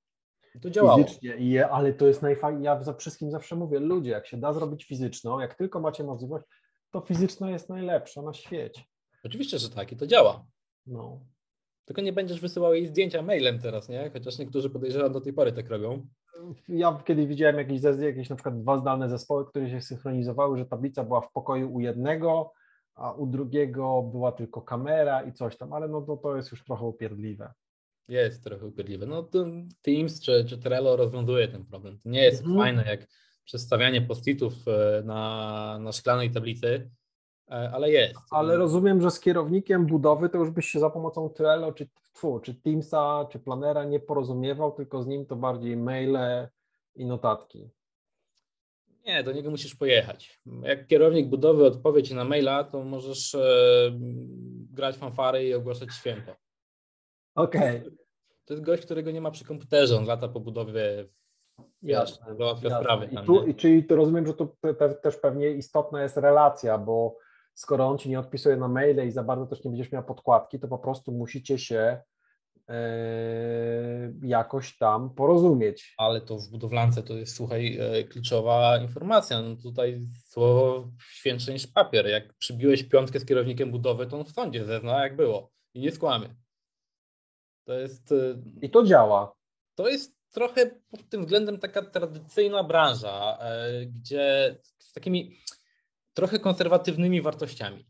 [0.55, 1.03] I to działało.
[1.03, 2.65] Fizycznie, i ale to jest najfajniejsze.
[2.65, 6.45] Ja za wszystkim zawsze mówię, ludzie, jak się da zrobić fizyczną, jak tylko macie możliwość,
[6.91, 8.81] to fizyczna jest najlepsza na świecie.
[9.23, 10.45] Oczywiście, że tak i to działa.
[10.85, 11.19] No.
[11.85, 14.09] Tylko nie będziesz wysyłał jej zdjęcia mailem teraz, nie?
[14.13, 16.07] Chociaż niektórzy podejrzewam do tej pory tak robią.
[16.67, 21.03] Ja kiedyś widziałem jakieś, jakieś na przykład dwa zdalne zespoły, które się synchronizowały, że tablica
[21.03, 22.53] była w pokoju u jednego,
[22.95, 26.63] a u drugiego była tylko kamera i coś tam, ale no to, to jest już
[26.63, 27.53] trochę upierdliwe.
[28.07, 29.05] Jest trochę upierdliwe.
[29.05, 29.29] No
[29.81, 31.99] Teams czy, czy Trello rozwiązuje ten problem.
[31.99, 32.57] To nie jest Mhm.
[32.59, 33.07] fajne jak
[33.43, 36.91] przedstawianie post-itów e, na, na szklanej tablicy,
[37.49, 38.15] e, ale jest.
[38.31, 42.39] Ale rozumiem, że z kierownikiem budowy to już byś się za pomocą Trello, czy, tfu,
[42.39, 46.47] czy Teamsa, czy Planera nie porozumiewał, tylko z nim to bardziej maile
[46.95, 47.69] i notatki.
[49.05, 50.41] Nie, do niego musisz pojechać.
[50.61, 53.91] Jak kierownik budowy odpowie ci na maila, to możesz e,
[54.71, 56.35] grać fanfary i ogłaszać święto.
[57.35, 57.83] Okej,
[58.45, 61.07] To jest gość, którego nie ma przy komputerze, on lata po budowie,
[61.83, 63.05] wiesz, załatwia sprawy.
[63.05, 66.77] I tu, i czyli to rozumiem, że tu pe, pe, też pewnie istotna jest relacja,
[66.77, 67.17] bo
[67.53, 70.59] skoro on ci nie odpisuje na maile i za bardzo też nie będziesz miał podkładki,
[70.59, 72.01] to po prostu musicie się
[72.69, 75.93] e, jakoś tam porozumieć.
[75.97, 79.41] Ale to w budowlance to jest, słuchaj, e, kluczowa informacja.
[79.41, 82.07] No tutaj słowo świętsze niż papier.
[82.07, 85.91] Jak przybiłeś piątkę z kierownikiem budowy, to on w sądzie zezna, jak było i nie
[85.91, 86.35] skłamie.
[87.65, 88.15] To jest e,
[88.61, 89.35] I to działa.
[89.75, 95.37] to jest trochę pod tym względem taka tradycyjna branża, e, gdzie z takimi
[96.13, 97.85] trochę konserwatywnymi wartościami.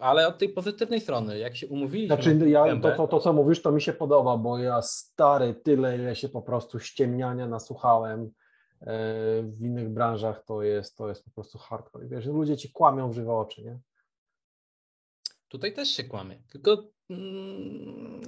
[0.00, 2.16] Ale od tej pozytywnej strony, jak się umówiliśmy.
[2.16, 5.54] Znaczy, na ja, to, to, to, co mówisz, to mi się podoba, bo ja stary,
[5.54, 8.32] tyle, ile się po prostu ściemniania nasłuchałem e,
[9.42, 12.08] w innych branżach, to jest, to jest po prostu hardcore.
[12.08, 13.78] Wiesz, ludzie ci kłamią w żywe oczy, nie?
[15.48, 16.84] Tutaj też się kłamie, tylko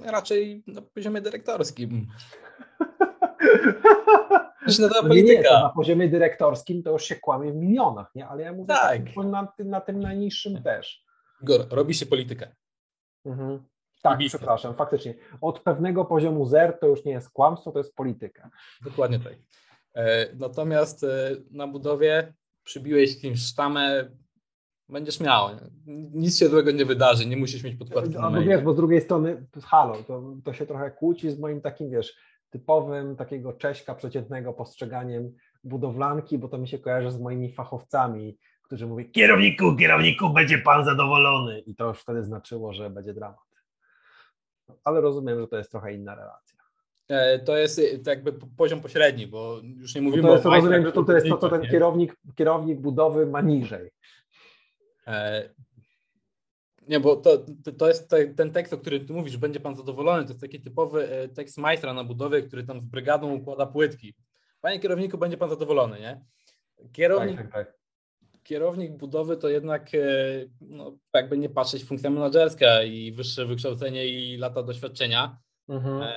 [0.05, 2.07] raczej na poziomie dyrektorskim.
[4.65, 5.59] To się nazywa No nie, nie, to polityka.
[5.63, 8.27] na poziomie dyrektorskim to już się kłamie w milionach, nie?
[8.27, 9.01] Ale ja mówię Tak.
[9.15, 11.03] na, tym- na tym najniższym też.
[11.41, 12.55] Igor, robi się politykę.
[13.25, 13.63] Mhm.
[14.01, 15.13] Tak, przepraszam, faktycznie.
[15.41, 18.49] Od pewnego poziomu zer to już nie jest kłamstwo, to jest polityka.
[18.81, 19.33] Dokładnie tak.
[19.95, 24.09] E, Natomiast e, na budowie przybiłeś kimś sztamę,
[24.89, 25.49] będziesz miał.
[26.13, 28.49] Nic się złego nie wydarzy, nie musisz mieć podkładki na maili.
[28.49, 32.15] wiesz, bo z drugiej strony, halo, to, to się trochę kłóci z moim takim, wiesz,
[32.49, 35.31] typowym takiego Cześka przeciętnego postrzeganiem
[35.63, 40.85] budowlanki, bo to mi się kojarzy z moimi fachowcami, którzy mówią kierowniku, kierowniku, będzie pan
[40.85, 43.49] zadowolony i to już wtedy znaczyło, że będzie dramat.
[44.83, 46.59] Ale rozumiem, że to jest trochę inna relacja.
[47.07, 50.49] E, to jest e, jakby poziom pośredni, bo już nie mówimy no to jest, o
[50.49, 53.89] rozumiem, że to, to jest to, co ten kierownik, kierownik budowy ma niżej.
[55.07, 55.49] E,
[56.87, 57.45] Nie, bo to,
[57.77, 60.61] to- jest te- ten tekst, o którym ty mówisz, będzie pan zadowolony, to jest taki
[60.61, 64.15] typowy e, tekst majstra na budowie, który tam z brygadą układa płytki.
[64.61, 66.21] Panie kierowniku, będzie pan zadowolony, nie?
[66.91, 67.77] Kierownik, Tak, tak, tak.
[68.43, 69.99] kierownik budowy to jednak, e,
[70.61, 75.37] no, jakby nie patrzeć, funkcja menedżerska i wyższe wykształcenie i lata doświadczenia.
[75.69, 76.11] Mhm.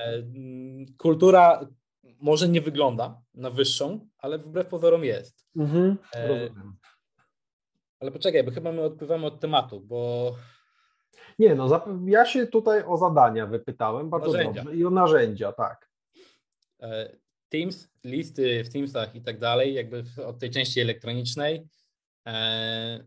[0.97, 1.67] Kultura
[2.19, 5.45] może nie wygląda na wyższą, ale wbrew pozorom jest.
[5.55, 5.97] Mhm.
[6.27, 6.75] Rozumiem.
[8.03, 10.31] Ale poczekaj, bo chyba my odpływamy od tematu, bo
[11.39, 14.63] Nie, no ja się tutaj o zadania wypytałem, bardzo Narzędzia.
[14.63, 15.89] dobrze, i o narzędzia, tak.
[16.81, 17.15] e,
[17.49, 21.67] Teams, listy w Teamsach i tak dalej, jakby od tej części elektronicznej.
[22.27, 23.03] e,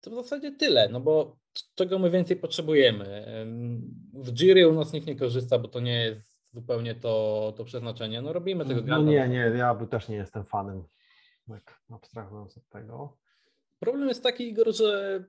[0.00, 1.36] To w zasadzie tyle, no bo
[1.74, 3.26] czego my więcej potrzebujemy?
[3.26, 3.80] Em,
[4.14, 8.22] W Jira u nas nikt nie korzysta, bo to nie jest zupełnie to, to przeznaczenie.
[8.22, 10.84] No robimy tego No nie, nie, ja też nie jestem fanem,
[11.48, 13.16] tak abstrahując od tego.
[13.78, 15.24] Problem jest taki, Igor, że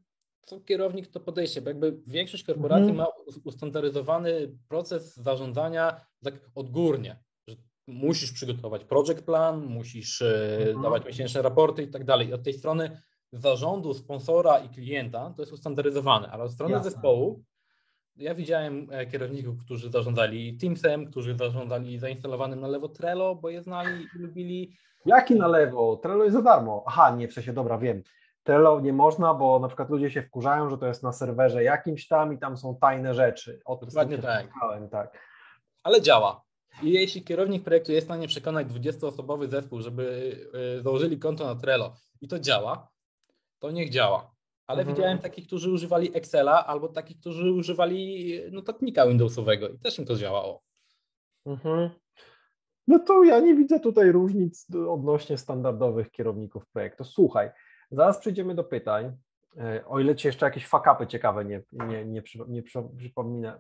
[0.46, 2.98] to kierownik to podejście, bo jakby większość korporacji Mhm.
[2.98, 7.56] ma us- ustandaryzowany proces zarządzania tak odgórnie, że
[7.88, 10.82] musisz przygotować project plan, musisz e, Mhm.
[10.82, 12.28] dawać miesięczne raporty i tak dalej.
[12.28, 13.02] I Od tej strony
[13.32, 16.92] zarządu, sponsora i klienta to jest ustandaryzowane, ale od strony Jasne.
[16.92, 17.44] zespołu
[18.18, 23.64] ja widziałem e, kierowników, którzy zarządzali Teamsem, którzy zarządzali zainstalowanym na lewo Trello, bo je
[23.64, 24.78] znali i lubili.
[25.06, 25.98] Jaki na lewo?
[25.98, 26.84] Trello jest za darmo.
[26.88, 28.04] Aha, nie, w sensie, dobra, wiem.
[28.44, 32.08] Trello nie można, bo na przykład ludzie się wkurzają, że to jest na serwerze jakimś
[32.08, 33.62] tam i tam są tajne rzeczy.
[33.66, 34.48] O tym Dokładnie tak.
[34.92, 35.20] tak.
[35.84, 36.44] ale działa.
[36.84, 40.36] I jeśli kierownik projektu jest w stanie przekonać 20-osobowy zespół, żeby
[40.78, 42.88] y, założyli konto na Trello i to działa,
[43.60, 44.37] to niech działa.
[44.68, 44.96] Ale Mhm.
[44.96, 50.16] widziałem takich, którzy używali Excela albo takich, którzy używali notatnika Windowsowego i też im to
[50.16, 50.62] działało.
[51.46, 51.90] Mhm.
[52.88, 57.04] No to ja nie widzę tutaj różnic odnośnie standardowych kierowników projektu.
[57.04, 57.52] Słuchaj,
[57.92, 59.18] zaraz przejdziemy do pytań.
[59.58, 62.64] E, O ile Ci jeszcze jakieś fakapy ciekawe nie, nie, nie, nie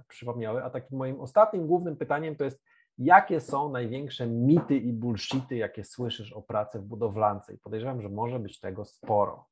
[0.07, 2.63] przypomniały, a takim moim ostatnim głównym pytaniem to jest,
[2.97, 7.53] jakie są największe mity i bullshity, jakie słyszysz o pracy w budowlance?
[7.53, 9.45] I podejrzewam, że może być tego sporo.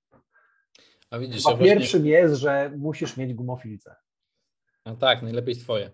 [1.16, 3.96] A widzisz, Chyba właśnie- pierwszym jest, że musisz mieć gumofilce.
[4.86, 5.92] No tak, najlepiej swoje.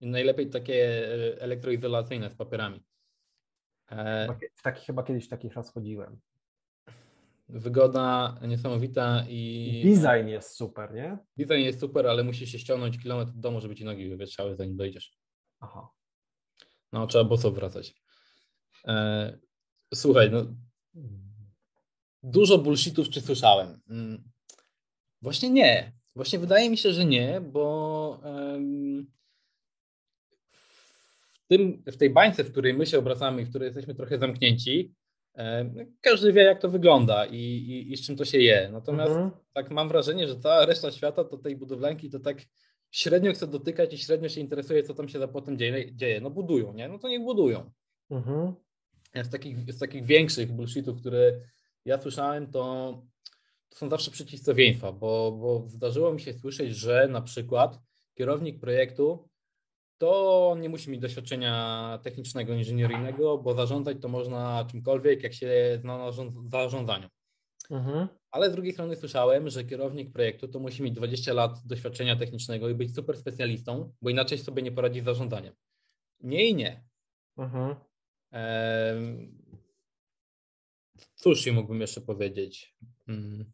[0.00, 0.74] I najlepiej takie
[1.36, 2.84] e, elektroizolacyjne z papierami.
[3.90, 6.20] E, W takich, chyba kiedyś w takich raz chodziłem.
[7.48, 11.18] wygoda niesamowita i Design jest super, nie?
[11.36, 14.76] design jest super, ale musisz się ściągnąć kilometr od domu, żeby ci nogi wywietrzały, zanim
[14.76, 15.18] dojdziesz.
[15.60, 15.88] Aha.
[16.92, 17.94] No, trzeba boso wracać.
[18.86, 19.38] E,
[19.94, 20.44] słuchaj, no,
[22.22, 23.80] dużo bullshitów czy słyszałem?
[23.90, 24.22] Mm,
[25.22, 25.92] Właśnie nie.
[26.16, 28.20] Właśnie wydaje mi się, że nie, bo
[30.52, 34.18] w, tym, w tej bańce, w której my się obracamy i w której jesteśmy trochę
[34.18, 34.94] zamknięci,
[36.00, 38.68] każdy wie, jak to wygląda i, i, i z czym to się je.
[38.72, 39.30] Natomiast Mhm.
[39.52, 42.38] tak mam wrażenie, że cała reszta świata to tej budowlanki to tak
[42.90, 45.94] średnio chce dotykać i średnio się interesuje, co tam się za potem dzieje.
[45.96, 46.20] dzieje.
[46.20, 46.88] No budują, nie?
[46.88, 47.70] No to niech budują.
[48.10, 48.54] Mhm.
[49.14, 51.32] Z takich, z takich większych bullshitów, które
[51.84, 52.92] ja słyszałem, to,
[53.68, 57.80] to są zawsze przeciwstawieństwa, bo, bo zdarzyło mi się słyszeć, że na przykład
[58.14, 59.28] kierownik projektu
[59.98, 65.98] to nie musi mieć doświadczenia technicznego, inżynieryjnego, bo zarządzać to można czymkolwiek, jak się zna
[65.98, 67.08] na zarząd- zarządzaniu.
[67.70, 68.08] Mhm.
[68.30, 72.68] Ale z drugiej strony słyszałem, że kierownik projektu to musi mieć 20 lat doświadczenia technicznego
[72.68, 75.54] i być super specjalistą, bo inaczej sobie nie poradzi z zarządzaniem.
[76.20, 76.84] Nie i nie.
[77.38, 77.74] Mhm.
[81.20, 82.74] Cóż ci mógłbym jeszcze powiedzieć?
[83.08, 83.44] Mm.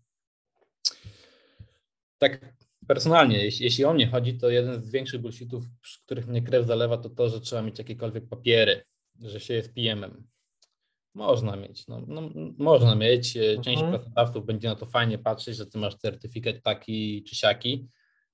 [2.18, 2.54] Tak
[2.86, 6.66] personalnie, jeśli, jeśli o mnie chodzi, to jeden z większych bullshitów, przy których mnie krew
[6.66, 8.84] zalewa, to to, że trzeba mieć jakiekolwiek papiery,
[9.20, 10.26] że się jest PM-em.
[11.14, 12.22] Można mieć, no, no,
[12.58, 13.36] można mieć.
[13.36, 13.90] e, Część Mhm.
[13.92, 17.88] pracodawców będzie na to fajnie patrzeć, że ty masz certyfikat taki czy siaki.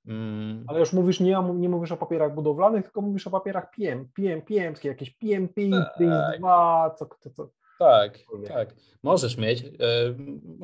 [0.07, 4.09] Mm, Ale już mówisz, nie, nie mówisz o papierach budowlanych, tylko mówisz o papierach PM,
[4.09, 5.99] PM, PM, jakieś PMP, Tak.
[6.01, 7.51] PIS-2, co, co, co.
[7.79, 8.19] Tak,
[8.49, 8.75] tak.
[9.03, 9.63] Możesz mieć.
[9.63, 9.67] e,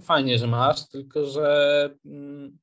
[0.02, 2.58] Fajnie, że masz, tylko że mm,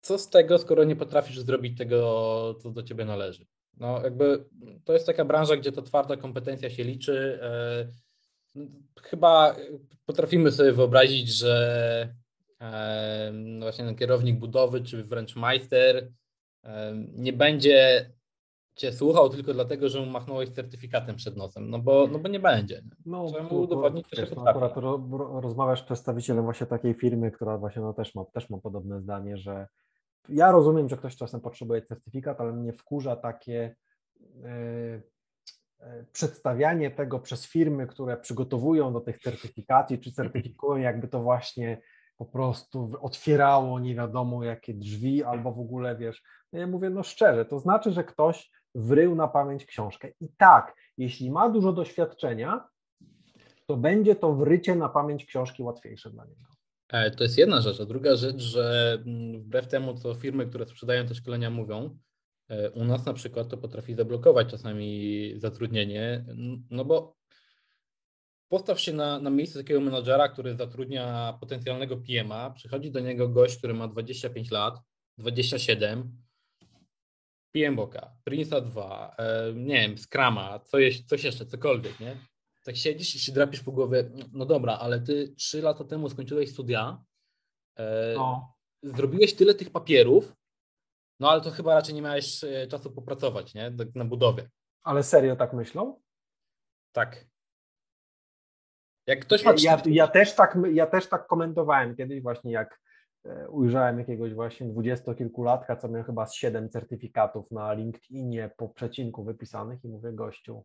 [0.00, 3.46] co z tego, skoro nie potrafisz zrobić tego, co do ciebie należy?
[3.76, 4.44] No, jakby
[4.84, 7.38] to jest taka branża, gdzie ta twarda kompetencja się liczy.
[7.42, 7.88] e,
[9.02, 9.56] Chyba
[10.06, 12.14] potrafimy sobie wyobrazić, że
[12.60, 16.12] e, no właśnie ten kierownik budowy, czy wręcz majster,
[17.12, 18.10] nie będzie
[18.76, 22.40] cię słuchał tylko dlatego, że mu machnąłeś certyfikatem przed nosem, no bo, no bo nie
[22.40, 22.82] będzie.
[23.06, 26.94] No, Trzeba mu udowodnić, że się no, akurat ro, ro, rozmawiasz z przedstawicielem właśnie takiej
[26.94, 29.68] firmy, która właśnie no, też, ma, też ma podobne zdanie, że
[30.28, 33.76] ja rozumiem, że ktoś czasem potrzebuje certyfikat, ale mnie wkurza takie
[34.44, 35.02] e,
[35.80, 41.82] e, przedstawianie tego przez firmy, które przygotowują do tych certyfikacji, czy certyfikują, jakby to właśnie
[42.16, 47.02] po prostu otwierało nie wiadomo jakie drzwi, albo w ogóle wiesz, no ja mówię no
[47.02, 50.08] szczerze, to znaczy, że ktoś wrył na pamięć książkę.
[50.20, 52.68] I tak, jeśli ma dużo doświadczenia,
[53.66, 56.50] to będzie to wrycie na pamięć książki łatwiejsze dla niego.
[56.88, 57.80] E, To jest jedna rzecz.
[57.80, 61.98] A druga rzecz, że mm, wbrew temu, co firmy, które sprzedają te szkolenia mówią,
[62.48, 66.24] e, u nas na przykład to potrafi zablokować czasami zatrudnienie,
[66.70, 67.16] no bo
[68.48, 73.58] postaw się na, na miejsce takiego menadżera, który zatrudnia potencjalnego PM-a, przychodzi do niego gość,
[73.58, 74.74] który ma 25 lat,
[75.18, 76.22] 27,
[77.52, 82.16] PM Boka, Prince'a 2, e, nie wiem, Scrama, co jest, coś jeszcze, cokolwiek, nie?
[82.64, 86.50] Tak siedzisz i się drapisz po głowie, no dobra, ale ty 3 lata temu skończyłeś
[86.52, 87.04] studia,
[87.78, 88.54] e, No.
[88.82, 90.36] zrobiłeś tyle tych papierów,
[91.20, 93.72] no ale to chyba raczej nie miałeś e, czasu popracować, nie?
[93.72, 94.50] Tak na budowie.
[94.82, 96.00] Ale serio tak myślą?
[96.92, 97.26] Tak.
[99.06, 102.52] Jak ktoś ma Ja, ja, 40 ja, też tak, ja też tak komentowałem kiedyś właśnie
[102.52, 102.81] jak
[103.48, 109.84] ujrzałem jakiegoś właśnie dwudziestokilkulatka, co miał chyba z siedem certyfikatów na LinkedInie po przecinku wypisanych
[109.84, 110.64] i mówię gościu,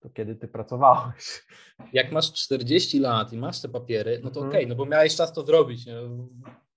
[0.00, 1.46] to kiedy ty pracowałeś?
[1.92, 4.48] jak masz 40 lat i masz te papiery, no to Mhm.
[4.48, 5.86] okej, no bo miałeś czas to zrobić.
[5.86, 5.94] Nie?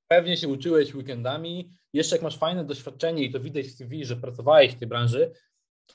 [0.07, 1.71] Pewnie się uczyłeś weekendami.
[1.93, 5.31] Jeszcze jak masz fajne doświadczenie i to widać w CV, że pracowałeś w tej branży,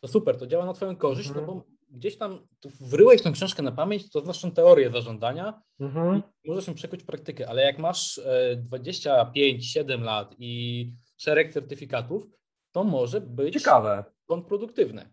[0.01, 1.47] to super, to działa na Twoją korzyść, Mhm.
[1.47, 1.65] no bo
[1.95, 2.47] gdzieś tam
[2.81, 6.23] wryłeś tą książkę na pamięć, to znasz teorię zarządzania Mhm.
[6.45, 12.27] i możesz ją przekuć w praktykę, ale jak masz e, 25-7 lat i szereg certyfikatów,
[12.73, 15.11] to może być Ciekawe, kontrproduktywne.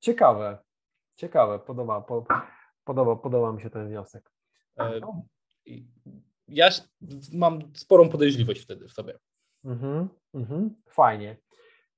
[0.00, 0.58] ciekawe,
[1.16, 2.26] ciekawe, podoba, po,
[2.84, 4.30] podoba, podoba mi się ten wniosek.
[4.76, 5.22] E, No.
[6.48, 6.68] Ja
[7.32, 9.18] mam sporą podejrzliwość wtedy w sobie.
[9.64, 11.36] Mhm, mhm, fajnie.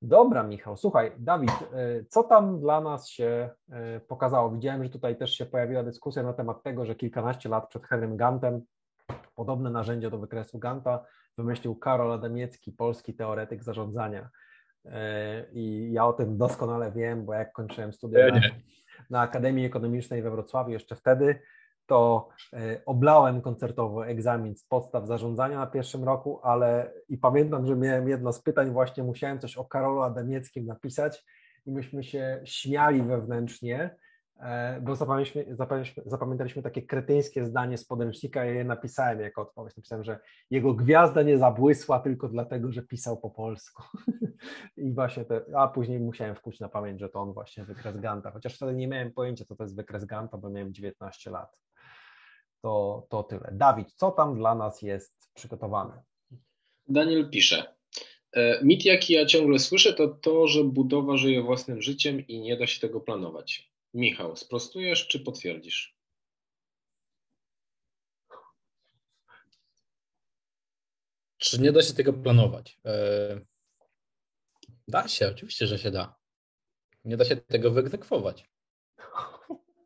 [0.03, 0.77] Dobra, Michał.
[0.77, 3.51] Słuchaj, Dawid, y, co tam dla nas się
[3.97, 4.51] y, pokazało?
[4.51, 8.17] Widziałem, że tutaj też się pojawiła dyskusja na temat tego, że kilkanaście lat przed Henrym
[8.17, 8.63] Gantem
[9.35, 11.05] podobne narzędzie do wykresu Ganta
[11.39, 14.29] wymyślił Karol Adamiecki, polski teoretyk zarządzania.
[14.85, 14.91] Y,
[15.53, 18.41] I ja o tym doskonale wiem, bo jak kończyłem studia na,
[19.11, 21.41] na Akademii Ekonomicznej we Wrocławiu jeszcze wtedy,
[21.91, 27.77] to e, oblałem koncertowo egzamin z podstaw zarządzania na pierwszym roku, ale i pamiętam, że
[27.77, 31.25] miałem jedno z pytań, właśnie musiałem coś o Karolu Adamieckim napisać
[31.67, 33.97] i myśmy się śmiali wewnętrznie,
[34.41, 39.77] e, bo zapamiętaliśmy, zapamiętaliśmy, zapamiętaliśmy takie kretyńskie zdanie z podręcznika, ja je napisałem jako odpowiedź.
[39.77, 40.19] Napisałem, że
[40.51, 43.83] jego gwiazda nie zabłysła tylko dlatego, że pisał po polsku.
[44.77, 48.31] I właśnie te, a później musiałem wkuć na pamięć, że to on właśnie wykres Ganta,
[48.31, 51.70] chociaż wtedy nie miałem pojęcia, co to jest wykres Ganta, bo miałem 19 lat.
[52.63, 53.49] To, to tyle.
[53.53, 56.03] Dawid, co tam dla nas jest przygotowane?
[56.89, 57.75] Daniel pisze.
[58.33, 62.57] e, Mit, jaki ja ciągle słyszę, to to, że budowa żyje własnym życiem i nie
[62.57, 63.71] da się tego planować.
[63.95, 65.97] Michał, sprostujesz czy potwierdzisz?
[71.39, 72.79] Czy nie da się tego planować?
[72.85, 73.41] E,
[74.89, 76.15] Da się, oczywiście, że się da.
[77.05, 78.51] Nie da się tego wyegzekwować.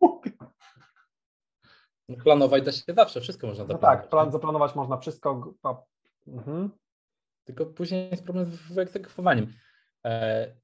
[0.01, 0.20] No,
[2.25, 4.01] Planować da się zawsze, wszystko można No zaplanować.
[4.03, 5.55] tak, plan, zaplanować można wszystko.
[6.27, 6.71] Mhm.
[7.45, 9.53] Tylko później jest problem z wyegzekwowaniem.
[10.05, 10.55] E,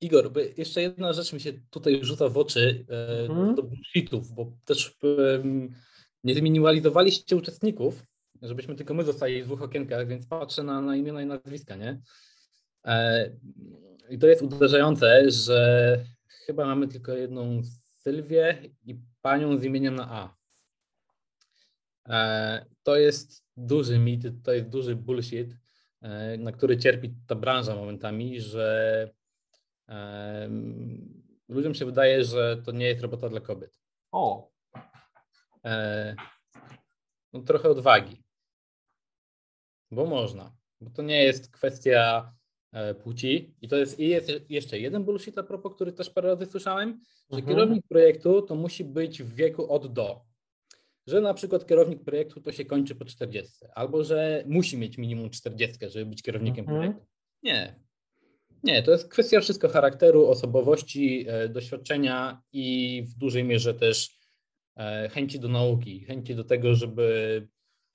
[0.00, 3.54] Igor, jeszcze jedna rzecz mi się tutaj rzuca w oczy e, Mhm.
[3.54, 4.96] do bullshitów, bo też
[5.34, 5.74] em,
[6.24, 8.02] nie zminimalizowaliście uczestników,
[8.42, 12.00] żebyśmy tylko my zostali w dwóch okienkach, więc patrzę na, na imiona i nazwiska, nie?
[12.84, 13.30] E,
[14.10, 15.98] I to jest uderzające, że
[16.46, 17.62] chyba mamy tylko jedną
[18.06, 20.36] Sylwię i panią z imieniem na A.
[22.08, 25.56] E, To jest duży mit, to jest duży bullshit,
[26.02, 29.10] e, na który cierpi ta branża momentami, że
[29.88, 33.78] em, ludziom się wydaje, że to nie jest robota dla kobiet.
[34.12, 34.50] O,
[35.64, 36.14] E,
[37.32, 38.22] No, trochę odwagi,
[39.90, 42.45] bo można, bo to nie jest kwestia e,
[43.02, 46.46] płci i to jest, i jest jeszcze jeden bullshit a propos, który też parę razy
[46.46, 47.00] słyszałem,
[47.30, 47.46] że Mhm.
[47.56, 50.20] kierownik projektu to musi być w wieku od do.
[51.06, 55.30] Że na przykład kierownik projektu to się kończy po 40, albo że musi mieć minimum
[55.30, 56.78] 40, żeby być kierownikiem Mhm.
[56.78, 57.06] projektu.
[57.42, 57.74] Nie.
[58.64, 64.18] Nie, to jest kwestia wszystko charakteru, osobowości, e, doświadczenia i w dużej mierze też
[64.76, 67.48] e, chęci do nauki, chęci do tego, żeby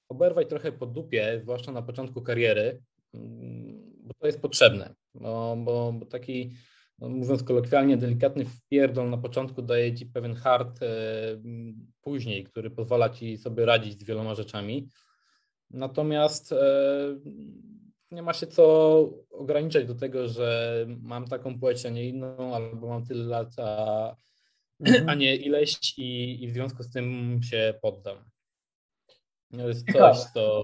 [0.10, 2.82] oberwać trochę po dupie, zwłaszcza na początku kariery,
[3.14, 3.71] mm,
[4.12, 6.52] bo to jest potrzebne, bo, bo, bo taki,
[7.00, 10.88] no mówiąc kolokwialnie, delikatny wpierdol na początku daje ci pewien hard e,
[12.02, 14.90] później, który pozwala ci sobie radzić z wieloma rzeczami.
[15.70, 16.58] Natomiast e,
[18.12, 18.64] nie ma się co
[19.30, 24.16] ograniczać do tego, że mam taką płeć, a nie inną, albo mam tyle lat, a,
[24.80, 25.10] mhm.
[25.10, 28.18] a nie ileś i, i w związku z tym się poddam.
[29.52, 30.64] To jest coś, co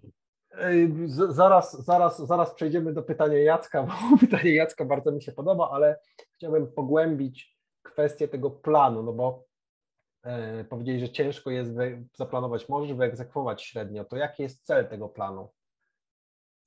[1.29, 5.99] Zaraz, zaraz, zaraz przejdziemy do pytania Jacka, bo pytanie Jacka bardzo mi się podoba, ale
[6.35, 9.43] chciałbym pogłębić kwestię tego planu, no bo
[10.23, 11.71] e, powiedzieli, że ciężko jest
[12.13, 15.49] zaplanować, możesz wyegzekwować średnio, to jaki jest cel tego planu?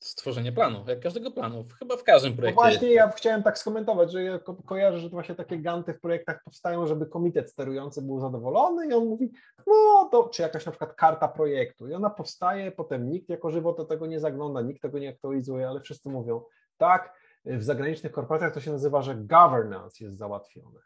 [0.01, 2.63] Stworzenie planu, jak każdego planu, chyba w każdym projekcie.
[2.63, 5.95] No właśnie, ja chciałem tak skomentować, że ja ko kojarzę, że to właśnie takie ganty
[5.95, 9.31] w projektach powstają, żeby komitet sterujący był zadowolony i on mówi,
[9.67, 13.73] no to, czy jakaś na przykład karta projektu i ona powstaje, potem nikt jako żywo
[13.73, 16.43] do tego nie zagląda, nikt tego nie aktualizuje, ale wszyscy mówią,
[16.77, 20.81] tak, w zagranicznych korporacjach to się nazywa, że governance jest załatwione,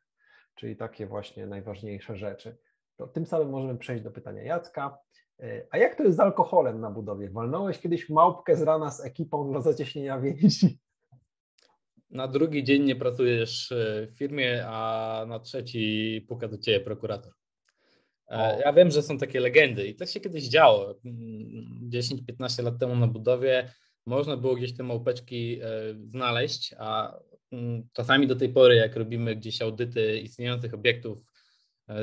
[0.54, 2.56] czyli takie właśnie najważniejsze rzeczy.
[2.96, 4.98] To tym samym możemy przejść do pytania Jacka.
[5.40, 7.30] E, a jak to jest z alkoholem na budowie?
[7.30, 10.78] Walnąłeś kiedyś małpkę z rana z ekipą dla zacieśnienia więzi?
[12.10, 17.32] Na drugi dzień nie pracujesz e, w firmie, a na trzeci puka do ciebie prokurator.
[18.30, 18.60] E, o.
[18.60, 20.94] Ja wiem, że są takie legendy i to się kiedyś działo.
[21.90, 23.72] 10-15 lat temu na budowie
[24.06, 25.60] można było gdzieś te małpeczki
[26.10, 27.18] znaleźć, a
[27.52, 31.32] mm, czasami do tej pory, jak robimy gdzieś audyty istniejących obiektów,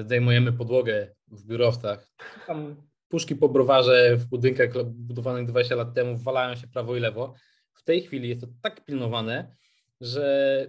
[0.01, 2.11] zdejmujemy podłogę w biurowcach.
[2.47, 2.75] Tam
[3.11, 7.33] puszki po browarze w budynkach budowanych 20 lat temu walają się prawo i lewo.
[7.73, 9.55] W tej chwili jest to tak pilnowane,
[10.01, 10.67] że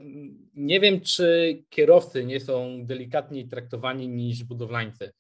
[0.55, 5.13] nie wiem, czy kierowcy nie są delikatniej traktowani niż budowlańcy.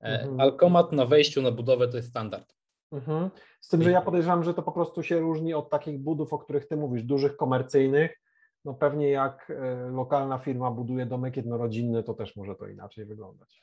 [0.00, 0.40] E, mhm.
[0.40, 2.54] Alkomat na wejściu na budowę to jest standard.
[2.92, 3.30] Mhm.
[3.60, 6.38] Z tym, że ja podejrzewam, że to po prostu się różni od takich budów, o
[6.38, 8.20] których ty mówisz, dużych komercyjnych.
[8.64, 13.62] No pewnie jak e, lokalna firma buduje domek jednorodzinny, to też może to inaczej wyglądać.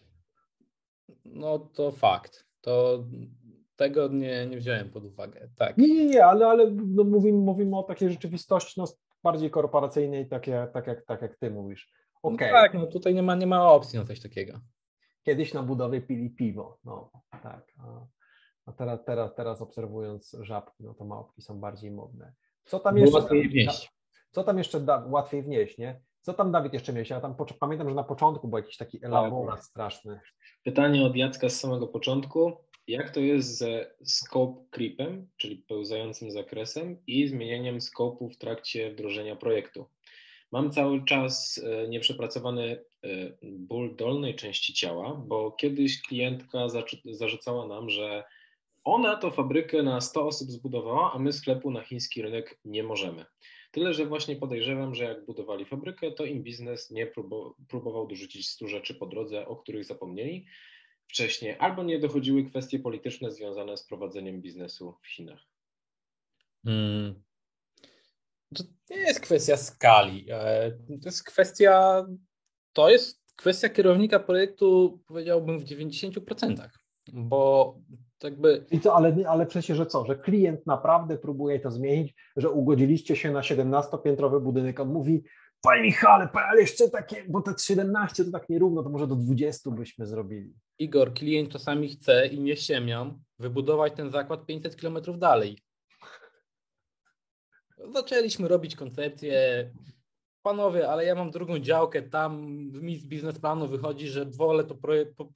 [1.25, 3.03] No to fakt to
[3.75, 5.49] tego nie, nie wziąłem pod uwagę.
[5.55, 5.77] Tak.
[5.77, 8.85] Nie, nie, nie, ale, ale no mówimy, mówimy o takiej rzeczywistości no,
[9.23, 11.93] bardziej korporacyjnej, tak jak, tak, jak, tak jak ty mówisz.
[12.23, 12.47] Okay.
[12.47, 14.59] No tak, no tutaj nie ma, nie ma opcji na coś takiego.
[15.23, 17.11] Kiedyś na budowie pili piwo, no
[17.43, 17.65] tak.
[17.79, 18.05] A,
[18.65, 22.33] a teraz, teraz, teraz obserwując żabki, no to małpki są bardziej modne.
[22.65, 23.17] Co tam jeszcze?
[23.17, 23.91] Łatwiej wnieść.
[24.31, 26.01] Co tam jeszcze da, łatwiej wnieść, nie?
[26.23, 27.09] Co tam Dawid jeszcze miałeś?
[27.09, 29.65] Ja tam pamiętam, że na początku był jakiś taki elaborat tak.
[29.65, 30.19] straszny.
[30.63, 32.57] Pytanie od Jacka z samego początku.
[32.87, 39.35] Jak to jest ze scope creepem, czyli pełzającym zakresem i zmienianiem scope'u w trakcie wdrożenia
[39.35, 39.85] projektu?
[40.51, 43.07] Mam cały czas e, nieprzepracowany e,
[43.41, 46.59] ból dolnej części ciała, bo kiedyś klientka
[47.05, 48.23] zarzucała nam, że
[48.83, 53.25] ona to fabrykę na 100 osób zbudowała, a my sklepu na chiński rynek nie możemy.
[53.73, 57.07] Tyle, że właśnie podejrzewam, że jak budowali fabrykę, to im biznes nie
[57.67, 60.45] próbował dorzucić 100 rzeczy po drodze, o których zapomnieli
[61.07, 65.39] wcześniej, albo nie dochodziły kwestie polityczne związane z prowadzeniem biznesu w Chinach.
[66.65, 67.23] Hmm.
[68.55, 70.25] To nie jest kwestia skali.
[70.29, 72.05] E, to jest kwestia,
[72.73, 76.69] to jest kwestia kierownika projektu, powiedziałbym, w 90%,
[77.13, 77.75] bo
[78.23, 78.65] jakby...
[78.71, 83.15] I co, ale, ale przecież, że co, że klient naprawdę próbuje to zmienić, że ugodziliście
[83.15, 85.23] się na 17-piętrowy budynek, on mówi,
[85.61, 89.71] Panie Michale, ale jeszcze takie, bo te 17 to tak nierówno, to może do 20
[89.71, 90.53] byśmy zrobili.
[90.79, 95.57] Igor, klient czasami chce i nie ściemiam wybudować ten zakład 500 km dalej.
[97.93, 99.71] Zaczęliśmy robić koncepcję.
[100.43, 104.75] Panowie, ale ja mam drugą działkę, tam mi z biznesplanu wychodzi, że wolę to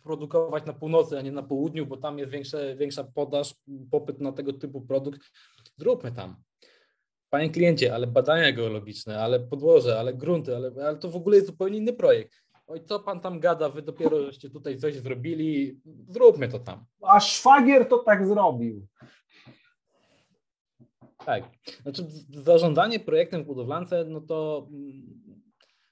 [0.03, 3.55] produkować na północy, a nie na południu, bo tam jest większe, większa podaż,
[3.91, 5.21] popyt na tego typu produkt.
[5.77, 6.35] Zróbmy tam.
[7.29, 11.47] Panie kliencie, ale badania geologiczne, ale podłoże, ale grunty, ale, ale to w ogóle jest
[11.47, 12.33] zupełnie inny projekt.
[12.67, 15.79] Oj, co pan tam gada, wy dopiero żeście tutaj coś zrobili,
[16.09, 16.85] zróbmy to tam.
[17.01, 18.87] A szwagier to tak zrobił.
[21.27, 21.43] Tak.
[21.81, 25.41] Znaczy, zarządzanie projektem w budowlance, no to mm,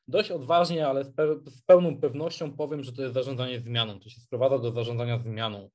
[0.07, 3.99] dość odważnie, ale z, pe z pełną pewnością powiem, że to jest zarządzanie zmianą.
[3.99, 5.69] To się sprowadza do zarządzania zmianą.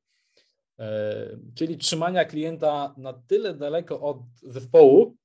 [0.79, 5.17] E, czyli trzymania klienta na tyle daleko od zespołu,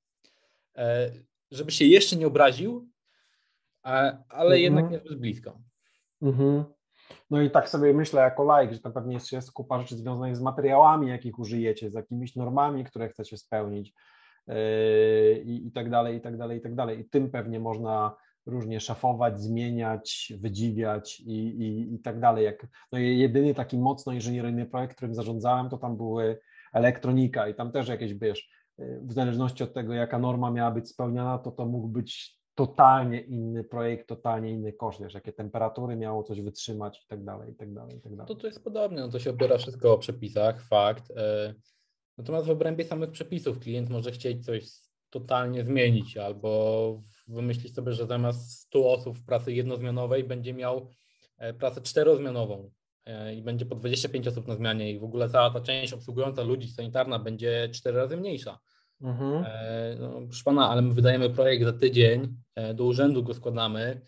[0.77, 1.11] e,
[1.51, 2.89] żeby się jeszcze nie obraził,
[3.81, 4.61] ale mhm.
[4.61, 5.61] jednak nie zbyt blisko.
[6.21, 6.63] Mhm.
[7.29, 10.41] No i tak sobie myślę jako like, że to pewnie jest, kupa rzeczy związanych z
[10.41, 14.14] materiałami, jakich użyjecie, z jakimiś normami, które chcecie spełnić yy,
[15.45, 16.99] i, i tak dalej, i tak dalej, i tak dalej.
[16.99, 18.15] I tym pewnie można
[18.45, 22.45] różnie szafować, zmieniać, wydziwiać i, i, i tak dalej.
[22.45, 26.39] Jak, no jedyny taki mocno inżynieryjny projekt, którym zarządzałem, to tam były
[26.73, 31.37] elektronika i tam też jakieś, wiesz, w zależności od tego, jaka norma miała być spełniana,
[31.37, 36.41] to to mógł być totalnie inny projekt, totalnie inny koszt, wiesz, jakie temperatury miało coś
[36.41, 38.27] wytrzymać i tak dalej, i tak dalej, i tak dalej.
[38.27, 41.13] To to jest podobnie, no to się opiera wszystko o przepisach, fakt.
[42.17, 44.71] Natomiast w obrębie samych przepisów klient może chcieć coś
[45.09, 50.89] totalnie zmienić albo wymyślić sobie, że zamiast 100 osób w pracy jednozmianowej będzie miał
[51.37, 52.71] e, pracę czterozmianową
[53.05, 56.43] e, i będzie po 25 osób na zmianie i w ogóle cała ta część obsługująca
[56.43, 58.59] ludzi sanitarna będzie cztery razy mniejsza.
[59.01, 59.43] Mhm.
[59.47, 62.37] E, No, proszę pana, ale my wydajemy projekt za tydzień,
[62.73, 64.01] do urzędu go składamy.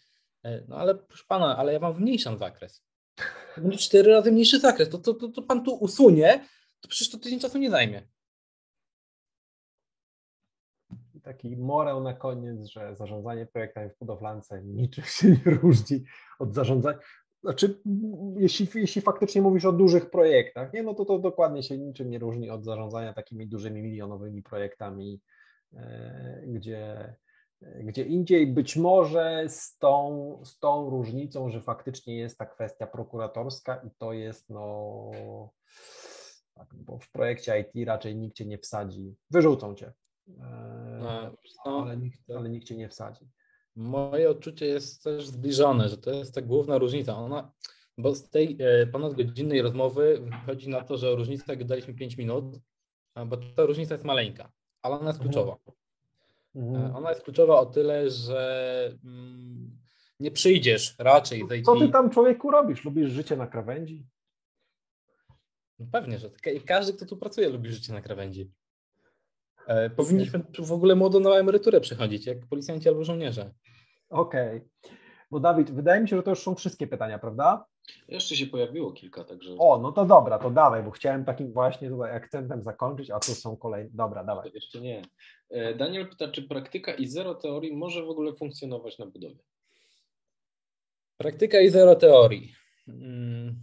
[0.67, 2.83] No ale proszę pana, ale ja wam zmniejszam zakres.
[3.57, 4.89] Będzie cztery razy mniejszy zakres.
[4.89, 6.45] To, to, to, to pan tu usunie,
[6.87, 8.01] to przecież to tydzień czasu nie zajmie.
[11.23, 16.03] Taki morał na koniec, że zarządzanie projektami w budowlance niczym się nie różni
[16.39, 16.99] od zarządzania.
[17.43, 17.81] Znaczy,
[18.37, 22.19] jeśli, jeśli faktycznie mówisz o dużych projektach, nie, no to to dokładnie się niczym nie
[22.19, 25.21] różni od zarządzania takimi dużymi, milionowymi projektami,
[25.73, 27.15] e, gdzie,
[27.61, 33.75] gdzie indziej być może z tą, z tą różnicą, że faktycznie jest ta kwestia prokuratorska
[33.75, 35.11] i to jest no.
[36.57, 39.15] Tak, bo w projekcie IT raczej nikt cię nie wsadzi.
[39.31, 39.93] Wyrzucą cię.
[40.41, 41.31] E,
[41.65, 43.25] No, ale, nikt, ale nikt cię nie wsadzi.
[43.75, 47.17] Moje odczucie jest też zbliżone, że to jest ta główna różnica.
[47.17, 47.51] Ona,
[47.97, 52.45] bo z tej e, ponadgodzinnej rozmowy wychodzi na to, że różnica, jak daliśmy 5 minut,
[53.15, 54.51] a, bo ta różnica jest maleńka,
[54.81, 55.33] ale ona jest Mhm.
[55.33, 55.57] kluczowa.
[56.55, 56.85] Mhm.
[56.85, 59.77] E, Ona jest kluczowa o tyle, że mm,
[60.19, 61.43] nie przyjdziesz raczej.
[61.65, 62.85] Co ty tam człowieku robisz?
[62.85, 64.05] Lubisz życie na krawędzi?
[65.79, 68.51] No Pewnie, że ka- każdy, kto tu pracuje, lubi życie na krawędzi.
[69.67, 73.53] E, powinniśmy w ogóle młodo na emeryturę przychodzić, jak policjanci albo żołnierze.
[74.09, 74.61] Okej.
[75.31, 77.65] Bo Dawid, wydaje mi się, że to już są wszystkie pytania, prawda?
[78.07, 81.89] Jeszcze się pojawiło kilka, także O, no to dobra, to dawaj, bo chciałem takim właśnie
[81.89, 83.89] tutaj akcentem zakończyć, a tu są kolejne.
[83.93, 84.51] Dobra, dawaj.
[84.53, 85.01] jeszcze nie.
[85.49, 89.39] E, Daniel pyta, czy praktyka i zero teorii może w ogóle funkcjonować na budowie?
[91.17, 92.55] Praktyka i zero teorii.
[92.87, 93.61] Mm.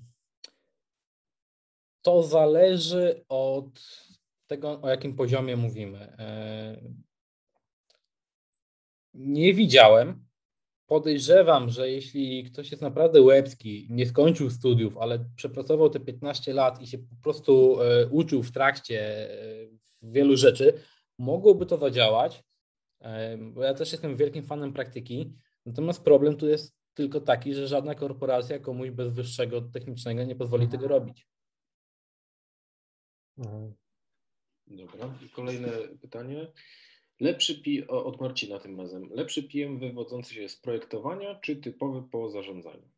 [2.05, 3.81] To zależy od
[4.47, 5.99] tego, o jakim poziomie mówimy.
[6.19, 6.81] E,
[9.15, 10.25] Nie widziałem.
[10.87, 16.83] Podejrzewam, że jeśli ktoś jest naprawdę łebski, nie skończył studiów, ale przepracował te 15 lat
[16.83, 19.67] i się po prostu e, uczył w trakcie e,
[20.03, 20.73] wielu rzeczy,
[21.19, 22.45] mogłoby to zadziałać.
[23.39, 25.33] Bo ja też jestem wielkim fanem praktyki.
[25.67, 30.69] Natomiast problem tu jest tylko taki, że żadna korporacja komuś bez wyższego technicznego nie pozwoli
[30.69, 31.27] tego robić.
[33.39, 33.75] Mhm.
[34.67, 35.19] Dobra.
[35.27, 35.69] I kolejne
[36.01, 36.53] pytanie.
[37.21, 39.09] Lepszy P o, od Marcina tym razem.
[39.11, 42.89] Lepszy PM wywodzący się z projektowania, czy typowy po zarządzaniu?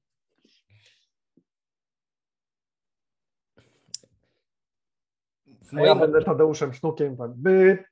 [5.72, 7.84] A ja moim, będę Tadeuszem Sznukiem, pan by.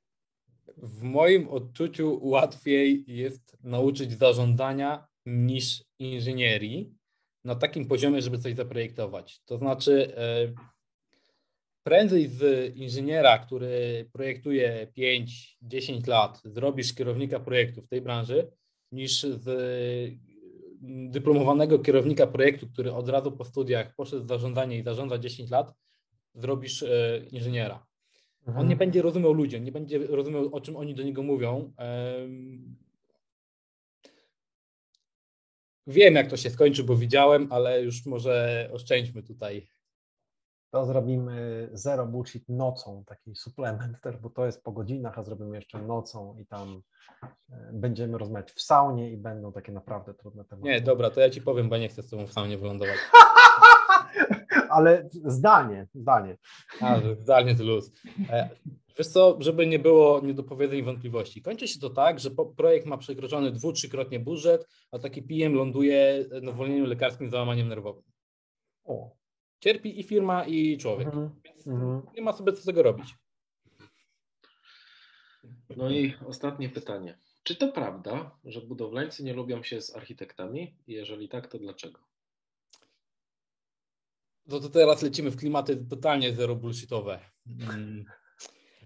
[0.77, 6.95] w moim odczuciu łatwiej jest nauczyć zarządzania niż inżynierii
[7.45, 9.41] na takim poziomie, żeby coś zaprojektować.
[9.45, 10.74] To znaczy, e,
[11.85, 18.51] prędzej z inżyniera, który projektuje 5-10 lat, zrobisz kierownika projektu w tej branży,
[18.93, 19.49] niż z
[20.83, 25.51] mm, dyplomowanego kierownika projektu, który od razu po studiach poszedł w zarządzanie i zarządza 10
[25.51, 25.75] lat,
[26.35, 27.87] zrobisz e, inżyniera.
[28.57, 31.73] On nie będzie rozumiał ludzi, on nie będzie rozumiał, o czym oni do niego mówią.
[31.77, 32.77] Em,
[35.87, 39.67] Wiem, jak to się skończy, bo widziałem, ale już może oszczędźmy tutaj.
[40.75, 45.57] To zrobimy zero bullshit nocą, taki suplement też, bo to jest po godzinach, a zrobimy
[45.57, 46.83] jeszcze nocą i tam
[47.23, 50.69] e, będziemy rozmawiać w saunie i będą takie naprawdę trudne tematy.
[50.69, 52.97] Nie, dobra, to ja ci powiem, bo nie chcę z tobą w saunie wylądować.
[54.71, 56.37] Ale zdanie, zdanie.
[56.81, 57.93] A, że zdalnie to luz.
[58.31, 58.49] E,
[58.99, 61.43] Wiesz co, żeby nie było niedopowiedzeń i wątpliwości.
[61.43, 66.25] Kończy się to tak, że projekt ma przekroczony dwu, trzykrotnie budżet, a taki PM ląduje
[66.43, 68.03] na zwolnieniu lekarskim z załamaniem nerwowym.
[68.85, 69.24] O.
[69.61, 71.07] Cierpi i firma, i człowiek.
[71.07, 71.31] Mhm.
[71.45, 72.03] Więc Mhm.
[72.17, 73.15] nie ma sobie co z tego robić.
[75.77, 77.19] No i ostatnie pytanie.
[77.43, 80.77] Czy to prawda, że budowlańcy nie lubią się z architektami?
[80.87, 82.01] Jeżeli tak, to dlaczego?
[84.51, 87.21] To, to teraz lecimy w klimaty totalnie zero bullshitowe.
[87.47, 88.05] Mm.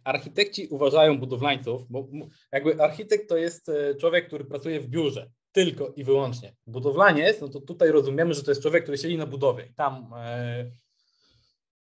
[0.04, 2.08] Architekci uważają budowlańców, bo
[2.52, 6.56] jakby architekt to jest e, człowiek, który pracuje w biurze, tylko i wyłącznie.
[6.66, 10.12] Budowlaniec, no to tutaj rozumiemy, że to jest człowiek, który siedzi na budowie i tam
[10.16, 10.70] e,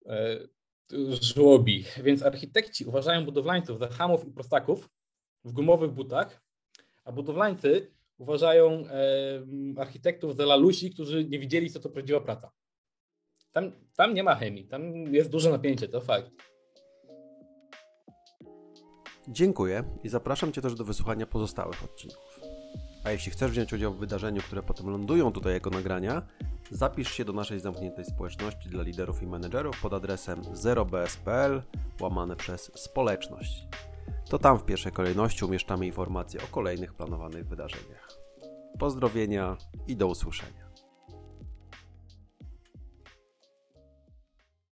[0.07, 0.39] e,
[1.23, 1.85] żłobi.
[2.03, 4.91] Więc architekci uważają budowlańców za hamów i prostaków
[5.45, 6.43] w gumowych butach,
[7.05, 12.51] a budowlańcy uważają e, architektów za lalusi, którzy nie widzieli, co to prawdziwa praca.
[13.53, 16.31] Tam, tam nie ma chemii, tam jest duże napięcie, to fakt.
[19.29, 22.30] Dziękuję i zapraszam Cię też do wysłuchania pozostałych odcinków.
[23.05, 26.23] A jeśli chcesz wziąć udział w wydarzeniu, które potem lądują tutaj jako nagrania,
[26.71, 31.63] zapisz się do naszej zamkniętej społeczności dla liderów i menedżerów pod adresem 0bs.pl
[32.01, 33.67] łamane przez społeczność.
[34.29, 38.09] To tam w pierwszej kolejności umieszczamy informacje o kolejnych planowanych wydarzeniach.
[38.79, 40.70] Pozdrowienia i do usłyszenia.